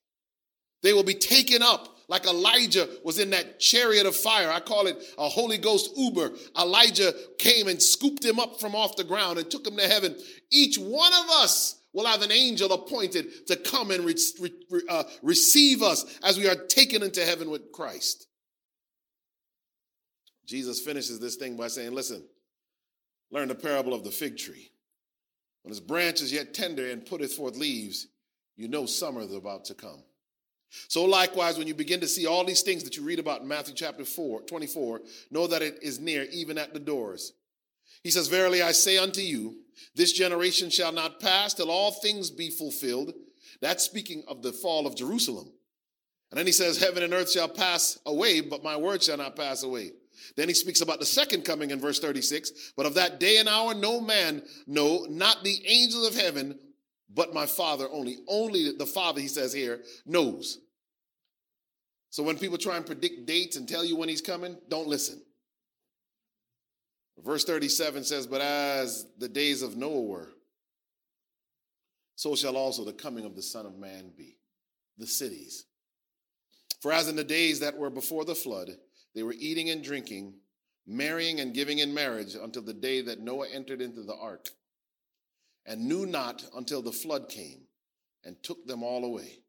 They 0.82 0.92
will 0.92 1.04
be 1.04 1.14
taken 1.14 1.62
up 1.62 1.96
like 2.08 2.26
Elijah 2.26 2.88
was 3.04 3.18
in 3.18 3.30
that 3.30 3.58
chariot 3.58 4.06
of 4.06 4.14
fire. 4.14 4.50
I 4.50 4.60
call 4.60 4.86
it 4.86 4.96
a 5.18 5.28
Holy 5.28 5.58
Ghost 5.58 5.90
Uber. 5.96 6.32
Elijah 6.58 7.12
came 7.38 7.66
and 7.68 7.82
scooped 7.82 8.24
him 8.24 8.38
up 8.38 8.60
from 8.60 8.74
off 8.74 8.96
the 8.96 9.04
ground 9.04 9.38
and 9.38 9.50
took 9.50 9.66
him 9.66 9.76
to 9.76 9.88
heaven. 9.88 10.16
Each 10.50 10.78
one 10.78 11.12
of 11.12 11.30
us 11.30 11.80
will 11.96 12.06
have 12.06 12.20
an 12.20 12.30
angel 12.30 12.70
appointed 12.74 13.46
to 13.46 13.56
come 13.56 13.90
and 13.90 14.04
re- 14.04 14.14
re- 14.38 14.82
uh, 14.86 15.04
receive 15.22 15.82
us 15.82 16.04
as 16.22 16.36
we 16.36 16.46
are 16.46 16.54
taken 16.54 17.02
into 17.02 17.24
heaven 17.24 17.48
with 17.48 17.72
Christ. 17.72 18.26
Jesus 20.44 20.78
finishes 20.78 21.18
this 21.18 21.36
thing 21.36 21.56
by 21.56 21.68
saying, 21.68 21.92
Listen, 21.92 22.22
learn 23.30 23.48
the 23.48 23.54
parable 23.54 23.94
of 23.94 24.04
the 24.04 24.10
fig 24.10 24.36
tree. 24.36 24.70
When 25.62 25.72
its 25.72 25.80
branch 25.80 26.20
is 26.20 26.32
yet 26.32 26.52
tender 26.52 26.90
and 26.90 27.04
putteth 27.04 27.32
forth 27.32 27.56
leaves, 27.56 28.06
you 28.56 28.68
know 28.68 28.84
summer 28.84 29.22
is 29.22 29.34
about 29.34 29.64
to 29.64 29.74
come. 29.74 30.04
So 30.88 31.06
likewise, 31.06 31.56
when 31.56 31.66
you 31.66 31.74
begin 31.74 32.00
to 32.00 32.08
see 32.08 32.26
all 32.26 32.44
these 32.44 32.62
things 32.62 32.84
that 32.84 32.98
you 32.98 33.04
read 33.04 33.18
about 33.18 33.40
in 33.40 33.48
Matthew 33.48 33.74
chapter 33.74 34.04
4, 34.04 34.42
24, 34.42 35.00
know 35.30 35.46
that 35.46 35.62
it 35.62 35.78
is 35.80 35.98
near, 35.98 36.24
even 36.30 36.58
at 36.58 36.74
the 36.74 36.80
doors. 36.80 37.32
He 38.02 38.10
says, 38.10 38.28
Verily 38.28 38.60
I 38.60 38.72
say 38.72 38.98
unto 38.98 39.22
you, 39.22 39.56
this 39.94 40.12
generation 40.12 40.70
shall 40.70 40.92
not 40.92 41.20
pass 41.20 41.54
till 41.54 41.70
all 41.70 41.90
things 41.90 42.30
be 42.30 42.50
fulfilled. 42.50 43.12
That's 43.60 43.84
speaking 43.84 44.24
of 44.28 44.42
the 44.42 44.52
fall 44.52 44.86
of 44.86 44.96
Jerusalem. 44.96 45.50
And 46.30 46.38
then 46.38 46.46
he 46.46 46.52
says, 46.52 46.78
Heaven 46.78 47.02
and 47.02 47.14
earth 47.14 47.30
shall 47.30 47.48
pass 47.48 47.98
away, 48.04 48.40
but 48.40 48.64
my 48.64 48.76
word 48.76 49.02
shall 49.02 49.16
not 49.16 49.36
pass 49.36 49.62
away. 49.62 49.92
Then 50.36 50.48
he 50.48 50.54
speaks 50.54 50.80
about 50.80 50.98
the 50.98 51.06
second 51.06 51.44
coming 51.44 51.70
in 51.70 51.80
verse 51.80 52.00
36. 52.00 52.72
But 52.76 52.86
of 52.86 52.94
that 52.94 53.20
day 53.20 53.38
and 53.38 53.48
hour 53.48 53.74
no 53.74 54.00
man 54.00 54.42
know, 54.66 55.06
not 55.08 55.44
the 55.44 55.62
angels 55.66 56.06
of 56.06 56.20
heaven, 56.20 56.58
but 57.12 57.34
my 57.34 57.46
Father 57.46 57.86
only. 57.90 58.18
Only 58.26 58.72
the 58.76 58.86
Father, 58.86 59.20
he 59.20 59.28
says 59.28 59.52
here, 59.52 59.80
knows. 60.04 60.58
So 62.10 62.22
when 62.22 62.38
people 62.38 62.58
try 62.58 62.76
and 62.76 62.86
predict 62.86 63.26
dates 63.26 63.56
and 63.56 63.68
tell 63.68 63.84
you 63.84 63.96
when 63.96 64.08
he's 64.08 64.22
coming, 64.22 64.56
don't 64.68 64.88
listen. 64.88 65.20
Verse 67.24 67.44
37 67.44 68.04
says, 68.04 68.26
But 68.26 68.40
as 68.40 69.06
the 69.18 69.28
days 69.28 69.62
of 69.62 69.76
Noah 69.76 70.02
were, 70.02 70.32
so 72.14 72.34
shall 72.34 72.56
also 72.56 72.84
the 72.84 72.92
coming 72.92 73.24
of 73.24 73.36
the 73.36 73.42
Son 73.42 73.66
of 73.66 73.78
Man 73.78 74.12
be. 74.16 74.38
The 74.98 75.06
cities. 75.06 75.66
For 76.80 76.92
as 76.92 77.08
in 77.08 77.16
the 77.16 77.24
days 77.24 77.60
that 77.60 77.76
were 77.76 77.90
before 77.90 78.24
the 78.24 78.34
flood, 78.34 78.70
they 79.14 79.22
were 79.22 79.34
eating 79.38 79.70
and 79.70 79.82
drinking, 79.82 80.34
marrying 80.86 81.40
and 81.40 81.54
giving 81.54 81.78
in 81.78 81.92
marriage 81.92 82.34
until 82.34 82.62
the 82.62 82.72
day 82.72 83.02
that 83.02 83.20
Noah 83.20 83.48
entered 83.52 83.82
into 83.82 84.02
the 84.02 84.14
ark, 84.14 84.48
and 85.66 85.86
knew 85.86 86.06
not 86.06 86.44
until 86.54 86.80
the 86.80 86.92
flood 86.92 87.28
came 87.28 87.62
and 88.24 88.42
took 88.42 88.66
them 88.66 88.82
all 88.82 89.04
away. 89.04 89.40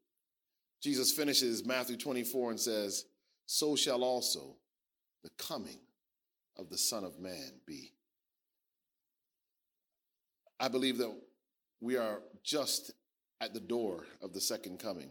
Jesus 0.82 1.12
finishes 1.12 1.64
Matthew 1.64 1.96
24 1.96 2.50
and 2.50 2.60
says, 2.60 3.04
So 3.46 3.76
shall 3.76 4.04
also 4.04 4.56
the 5.22 5.30
coming 5.38 5.78
of 6.58 6.70
the 6.70 6.78
Son 6.78 7.04
of 7.04 7.18
Man 7.18 7.52
be. 7.66 7.92
I 10.60 10.68
believe 10.68 10.98
that 10.98 11.14
we 11.80 11.96
are 11.96 12.20
just 12.42 12.92
at 13.40 13.54
the 13.54 13.60
door 13.60 14.04
of 14.20 14.32
the 14.32 14.40
second 14.40 14.78
coming. 14.80 15.10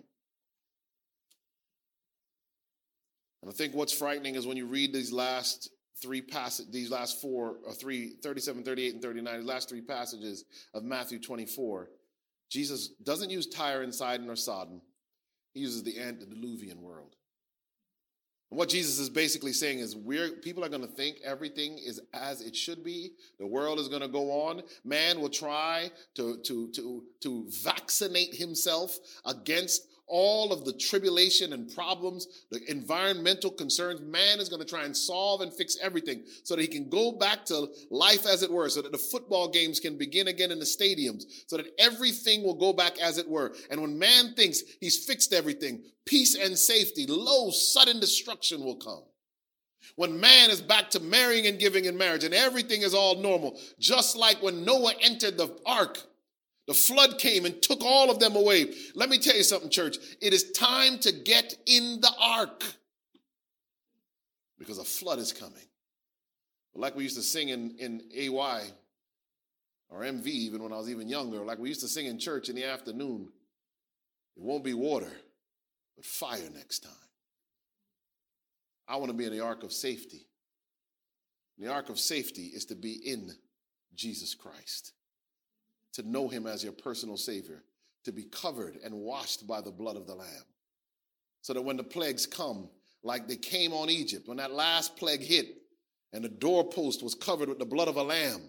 And 3.41 3.51
I 3.51 3.53
think 3.53 3.73
what's 3.73 3.93
frightening 3.93 4.35
is 4.35 4.45
when 4.45 4.57
you 4.57 4.65
read 4.65 4.93
these 4.93 5.13
last 5.13 5.69
three 6.01 6.21
passages, 6.21 6.71
these 6.71 6.91
last 6.91 7.21
four, 7.21 7.57
or 7.65 7.73
three, 7.73 8.15
37, 8.21 8.63
38, 8.63 8.93
and 8.95 9.01
39, 9.01 9.37
these 9.37 9.45
last 9.45 9.69
three 9.69 9.81
passages 9.81 10.45
of 10.73 10.83
Matthew 10.83 11.19
24, 11.19 11.89
Jesus 12.49 12.89
doesn't 13.03 13.29
use 13.29 13.47
Tyre 13.47 13.83
and 13.83 13.93
Sidon 13.93 14.29
or 14.29 14.35
Sodom. 14.35 14.81
He 15.53 15.61
uses 15.61 15.83
the 15.83 15.99
antediluvian 15.99 16.81
world. 16.81 17.15
What 18.49 18.69
Jesus 18.69 18.97
is 18.97 19.09
basically 19.09 19.51
saying 19.51 19.79
is 19.79 19.95
we're 19.95 20.29
people 20.29 20.63
are 20.63 20.69
going 20.69 20.81
to 20.81 20.87
think 20.87 21.17
everything 21.23 21.77
is 21.77 21.99
as 22.13 22.41
it 22.41 22.55
should 22.55 22.81
be. 22.81 23.11
The 23.39 23.45
world 23.45 23.77
is 23.77 23.89
going 23.89 24.01
to 24.01 24.07
go 24.07 24.31
on. 24.31 24.61
Man 24.85 25.19
will 25.19 25.29
try 25.29 25.91
to 26.15 26.37
to 26.37 26.69
to 26.69 27.03
to 27.21 27.45
vaccinate 27.49 28.33
himself 28.33 28.97
against 29.25 29.87
all 30.07 30.53
of 30.53 30.65
the 30.65 30.73
tribulation 30.73 31.53
and 31.53 31.73
problems, 31.73 32.45
the 32.49 32.59
environmental 32.69 33.51
concerns, 33.51 34.01
man 34.01 34.39
is 34.39 34.49
going 34.49 34.61
to 34.61 34.67
try 34.67 34.85
and 34.85 34.95
solve 34.95 35.41
and 35.41 35.53
fix 35.53 35.77
everything 35.81 36.23
so 36.43 36.55
that 36.55 36.61
he 36.61 36.67
can 36.67 36.89
go 36.89 37.11
back 37.11 37.45
to 37.45 37.67
life 37.89 38.25
as 38.25 38.41
it 38.41 38.51
were, 38.51 38.69
so 38.69 38.81
that 38.81 38.91
the 38.91 38.97
football 38.97 39.49
games 39.49 39.79
can 39.79 39.97
begin 39.97 40.27
again 40.27 40.51
in 40.51 40.59
the 40.59 40.65
stadiums, 40.65 41.23
so 41.47 41.57
that 41.57 41.67
everything 41.77 42.43
will 42.43 42.55
go 42.55 42.71
back 42.71 42.99
as 42.99 43.17
it 43.17 43.27
were. 43.27 43.53
And 43.69 43.81
when 43.81 43.99
man 43.99 44.33
thinks 44.33 44.61
he's 44.79 45.05
fixed 45.05 45.33
everything, 45.33 45.83
peace 46.05 46.35
and 46.35 46.57
safety, 46.57 47.05
lo, 47.07 47.49
sudden 47.51 47.99
destruction 47.99 48.61
will 48.63 48.77
come. 48.77 49.03
When 49.95 50.19
man 50.19 50.49
is 50.49 50.61
back 50.61 50.89
to 50.91 50.99
marrying 50.99 51.47
and 51.47 51.59
giving 51.59 51.85
in 51.85 51.97
marriage 51.97 52.23
and 52.23 52.33
everything 52.33 52.81
is 52.81 52.93
all 52.93 53.15
normal, 53.15 53.59
just 53.79 54.17
like 54.17 54.41
when 54.41 54.65
Noah 54.65 54.93
entered 55.01 55.37
the 55.37 55.57
ark 55.65 55.97
the 56.67 56.73
flood 56.73 57.17
came 57.17 57.45
and 57.45 57.61
took 57.61 57.81
all 57.81 58.11
of 58.11 58.19
them 58.19 58.35
away. 58.35 58.73
Let 58.93 59.09
me 59.09 59.17
tell 59.17 59.35
you 59.35 59.43
something, 59.43 59.69
church. 59.69 59.97
It 60.21 60.33
is 60.33 60.51
time 60.51 60.99
to 60.99 61.13
get 61.13 61.55
in 61.65 62.01
the 62.01 62.11
ark 62.19 62.63
because 64.59 64.77
a 64.77 64.83
flood 64.83 65.17
is 65.19 65.31
coming. 65.31 65.63
Like 66.75 66.95
we 66.95 67.03
used 67.03 67.15
to 67.15 67.23
sing 67.23 67.49
in, 67.49 67.71
in 67.79 68.03
AY 68.13 68.63
or 69.89 70.01
MV, 70.01 70.27
even 70.27 70.61
when 70.61 70.73
I 70.73 70.77
was 70.77 70.89
even 70.91 71.07
younger, 71.07 71.39
like 71.39 71.57
we 71.57 71.69
used 71.69 71.81
to 71.81 71.87
sing 71.87 72.05
in 72.05 72.19
church 72.19 72.49
in 72.49 72.55
the 72.55 72.65
afternoon. 72.65 73.29
It 74.35 74.43
won't 74.43 74.63
be 74.63 74.75
water, 74.75 75.11
but 75.95 76.05
fire 76.05 76.49
next 76.53 76.79
time. 76.79 76.91
I 78.87 78.97
want 78.97 79.09
to 79.09 79.17
be 79.17 79.25
in 79.25 79.31
the 79.31 79.39
ark 79.39 79.63
of 79.63 79.71
safety. 79.71 80.27
the 81.57 81.71
ark 81.71 81.89
of 81.89 81.97
safety 81.97 82.51
is 82.53 82.65
to 82.65 82.75
be 82.75 82.93
in 82.93 83.31
Jesus 83.95 84.35
Christ 84.35 84.93
to 85.97 86.07
know 86.07 86.27
him 86.27 86.45
as 86.45 86.63
your 86.63 86.73
personal 86.73 87.17
savior, 87.17 87.63
to 88.05 88.11
be 88.11 88.23
covered 88.23 88.77
and 88.83 88.93
washed 88.93 89.47
by 89.47 89.61
the 89.61 89.71
blood 89.71 89.97
of 89.97 90.05
the 90.05 90.13
Lamb. 90.13 90.45
So 91.41 91.53
that 91.53 91.61
when 91.63 91.75
the 91.75 91.83
plagues 91.83 92.27
come, 92.27 92.69
like 93.03 93.27
they 93.27 93.35
came 93.35 93.73
on 93.73 93.89
Egypt, 93.89 94.27
when 94.27 94.37
that 94.37 94.51
last 94.51 94.95
plague 94.95 95.23
hit 95.23 95.55
and 96.13 96.23
the 96.23 96.29
doorpost 96.29 97.01
was 97.01 97.15
covered 97.15 97.49
with 97.49 97.57
the 97.57 97.65
blood 97.65 97.87
of 97.87 97.97
a 97.97 98.03
lamb, 98.03 98.41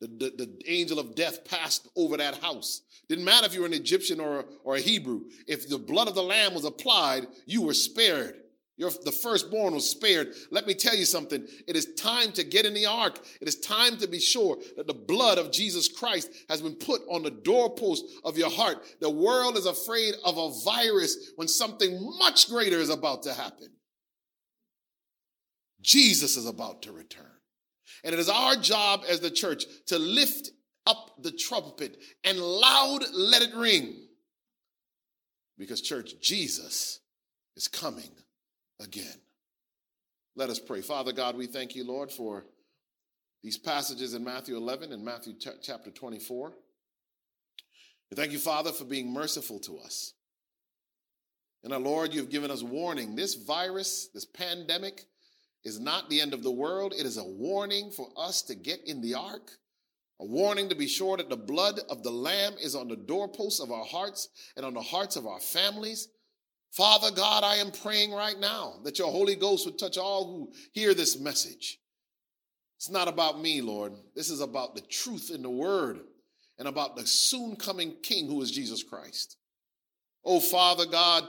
the, 0.00 0.08
the, 0.08 0.46
the, 0.46 0.62
angel 0.66 0.98
of 0.98 1.14
death 1.14 1.44
passed 1.44 1.88
over 1.96 2.16
that 2.16 2.42
house. 2.42 2.82
Didn't 3.08 3.24
matter 3.24 3.46
if 3.46 3.54
you 3.54 3.60
were 3.60 3.66
an 3.66 3.72
Egyptian 3.72 4.18
or, 4.18 4.46
or 4.64 4.76
a 4.76 4.80
Hebrew. 4.80 5.22
If 5.46 5.68
the 5.68 5.78
blood 5.78 6.08
of 6.08 6.14
the 6.16 6.22
lamb 6.22 6.54
was 6.54 6.64
applied, 6.64 7.26
you 7.46 7.62
were 7.62 7.74
spared. 7.74 8.34
Your, 8.78 8.92
the 9.04 9.10
firstborn 9.10 9.74
was 9.74 9.90
spared. 9.90 10.34
Let 10.52 10.68
me 10.68 10.72
tell 10.72 10.94
you 10.94 11.04
something. 11.04 11.44
It 11.66 11.74
is 11.74 11.94
time 11.94 12.30
to 12.32 12.44
get 12.44 12.64
in 12.64 12.74
the 12.74 12.86
ark. 12.86 13.18
It 13.40 13.48
is 13.48 13.58
time 13.58 13.96
to 13.98 14.06
be 14.06 14.20
sure 14.20 14.56
that 14.76 14.86
the 14.86 14.94
blood 14.94 15.36
of 15.36 15.50
Jesus 15.50 15.88
Christ 15.88 16.30
has 16.48 16.62
been 16.62 16.76
put 16.76 17.02
on 17.10 17.24
the 17.24 17.30
doorpost 17.32 18.04
of 18.24 18.38
your 18.38 18.50
heart. 18.50 18.78
The 19.00 19.10
world 19.10 19.56
is 19.56 19.66
afraid 19.66 20.14
of 20.24 20.38
a 20.38 20.52
virus 20.64 21.32
when 21.34 21.48
something 21.48 22.00
much 22.18 22.48
greater 22.48 22.78
is 22.78 22.88
about 22.88 23.24
to 23.24 23.34
happen. 23.34 23.68
Jesus 25.80 26.36
is 26.36 26.46
about 26.46 26.82
to 26.82 26.92
return. 26.92 27.26
And 28.04 28.14
it 28.14 28.20
is 28.20 28.28
our 28.28 28.54
job 28.54 29.02
as 29.08 29.18
the 29.18 29.30
church 29.30 29.64
to 29.86 29.98
lift 29.98 30.50
up 30.86 31.20
the 31.20 31.32
trumpet 31.32 31.96
and 32.22 32.38
loud 32.38 33.02
let 33.12 33.42
it 33.42 33.56
ring. 33.56 34.06
Because, 35.58 35.80
church, 35.80 36.12
Jesus 36.20 37.00
is 37.56 37.66
coming 37.66 38.10
again. 38.80 39.20
Let 40.36 40.50
us 40.50 40.58
pray. 40.58 40.80
Father 40.80 41.12
God, 41.12 41.36
we 41.36 41.46
thank 41.46 41.74
you, 41.74 41.84
Lord, 41.84 42.12
for 42.12 42.44
these 43.42 43.58
passages 43.58 44.14
in 44.14 44.24
Matthew 44.24 44.56
11 44.56 44.92
and 44.92 45.04
Matthew 45.04 45.34
t- 45.34 45.50
chapter 45.62 45.90
24. 45.90 46.52
We 48.10 48.16
thank 48.16 48.32
you, 48.32 48.38
Father, 48.38 48.72
for 48.72 48.84
being 48.84 49.12
merciful 49.12 49.58
to 49.60 49.78
us. 49.78 50.14
And 51.64 51.72
our 51.72 51.80
Lord, 51.80 52.14
you've 52.14 52.30
given 52.30 52.50
us 52.50 52.62
warning. 52.62 53.16
This 53.16 53.34
virus, 53.34 54.08
this 54.14 54.24
pandemic, 54.24 55.04
is 55.64 55.80
not 55.80 56.08
the 56.08 56.20
end 56.20 56.32
of 56.32 56.42
the 56.42 56.50
world. 56.50 56.94
It 56.96 57.04
is 57.04 57.18
a 57.18 57.24
warning 57.24 57.90
for 57.90 58.08
us 58.16 58.42
to 58.42 58.54
get 58.54 58.80
in 58.86 59.00
the 59.00 59.14
ark, 59.14 59.50
a 60.20 60.24
warning 60.24 60.68
to 60.68 60.76
be 60.76 60.86
sure 60.86 61.16
that 61.16 61.28
the 61.28 61.36
blood 61.36 61.80
of 61.90 62.02
the 62.02 62.10
Lamb 62.10 62.54
is 62.60 62.74
on 62.74 62.88
the 62.88 62.96
doorposts 62.96 63.60
of 63.60 63.72
our 63.72 63.84
hearts 63.84 64.28
and 64.56 64.64
on 64.64 64.74
the 64.74 64.80
hearts 64.80 65.16
of 65.16 65.26
our 65.26 65.40
families. 65.40 66.08
Father 66.70 67.10
God, 67.10 67.44
I 67.44 67.56
am 67.56 67.70
praying 67.70 68.12
right 68.12 68.38
now 68.38 68.74
that 68.84 68.98
your 68.98 69.10
Holy 69.10 69.34
Ghost 69.34 69.66
would 69.66 69.78
touch 69.78 69.98
all 69.98 70.26
who 70.26 70.52
hear 70.72 70.94
this 70.94 71.18
message. 71.18 71.78
It's 72.76 72.90
not 72.90 73.08
about 73.08 73.40
me, 73.40 73.60
Lord. 73.60 73.94
This 74.14 74.30
is 74.30 74.40
about 74.40 74.74
the 74.74 74.82
truth 74.82 75.30
in 75.34 75.42
the 75.42 75.50
word 75.50 76.00
and 76.58 76.68
about 76.68 76.96
the 76.96 77.06
soon 77.06 77.56
coming 77.56 77.96
King 78.02 78.28
who 78.28 78.40
is 78.42 78.50
Jesus 78.50 78.82
Christ. 78.82 79.36
Oh, 80.24 80.40
Father 80.40 80.86
God, 80.86 81.24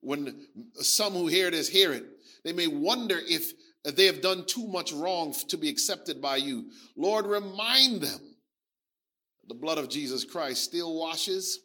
when 0.00 0.46
some 0.74 1.12
who 1.14 1.26
hear 1.26 1.50
this 1.50 1.68
hear 1.68 1.92
it, 1.92 2.04
they 2.44 2.52
may 2.52 2.66
wonder 2.66 3.18
if 3.28 3.52
they 3.84 4.06
have 4.06 4.20
done 4.20 4.44
too 4.44 4.66
much 4.68 4.92
wrong 4.92 5.34
to 5.48 5.56
be 5.56 5.68
accepted 5.68 6.20
by 6.20 6.36
you. 6.36 6.70
Lord, 6.96 7.26
remind 7.26 8.02
them 8.02 8.20
the 9.48 9.54
blood 9.54 9.78
of 9.78 9.88
Jesus 9.88 10.24
Christ 10.24 10.62
still 10.62 10.94
washes, 10.94 11.60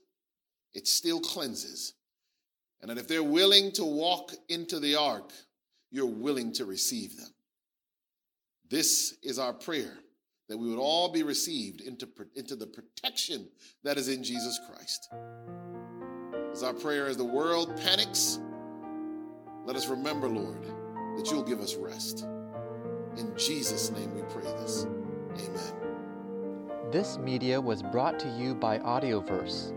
it 0.74 0.88
still 0.88 1.20
cleanses. 1.20 1.94
And 2.82 2.90
that 2.90 2.98
if 2.98 3.08
they're 3.08 3.24
willing 3.24 3.72
to 3.74 3.84
walk 3.84 4.34
into 4.50 4.80
the 4.80 4.96
ark, 4.96 5.32
you're 5.92 6.06
willing 6.06 6.54
to 6.54 6.66
receive 6.66 7.18
them. 7.18 7.34
This 8.70 9.16
is 9.24 9.40
our 9.40 9.54
prayer 9.54 9.98
that 10.50 10.58
we 10.58 10.70
would 10.70 10.80
all 10.80 11.12
be 11.12 11.24
received 11.24 11.82
into, 11.82 12.08
into 12.36 12.56
the 12.56 12.68
protection 12.68 13.48
that 13.84 13.98
is 13.98 14.08
in 14.08 14.24
Jesus 14.24 14.60
Christ. 14.70 15.10
As 16.52 16.64
our 16.64 16.74
prayer 16.74 17.08
as 17.08 17.18
the 17.18 17.26
world 17.26 17.76
panics, 17.78 18.40
let 19.66 19.76
us 19.76 19.88
remember, 19.88 20.28
Lord, 20.28 20.64
that 21.18 21.30
you'll 21.30 21.44
give 21.44 21.60
us 21.60 21.76
rest. 21.76 22.26
In 23.18 23.34
Jesus' 23.38 23.92
name 23.92 24.14
we 24.16 24.22
pray 24.24 24.44
this. 24.44 24.86
Amen. 25.36 25.74
This 26.92 27.18
media 27.18 27.60
was 27.60 27.84
brought 27.84 28.18
to 28.20 28.30
you 28.30 28.56
by 28.56 28.80
Audioverse 28.80 29.77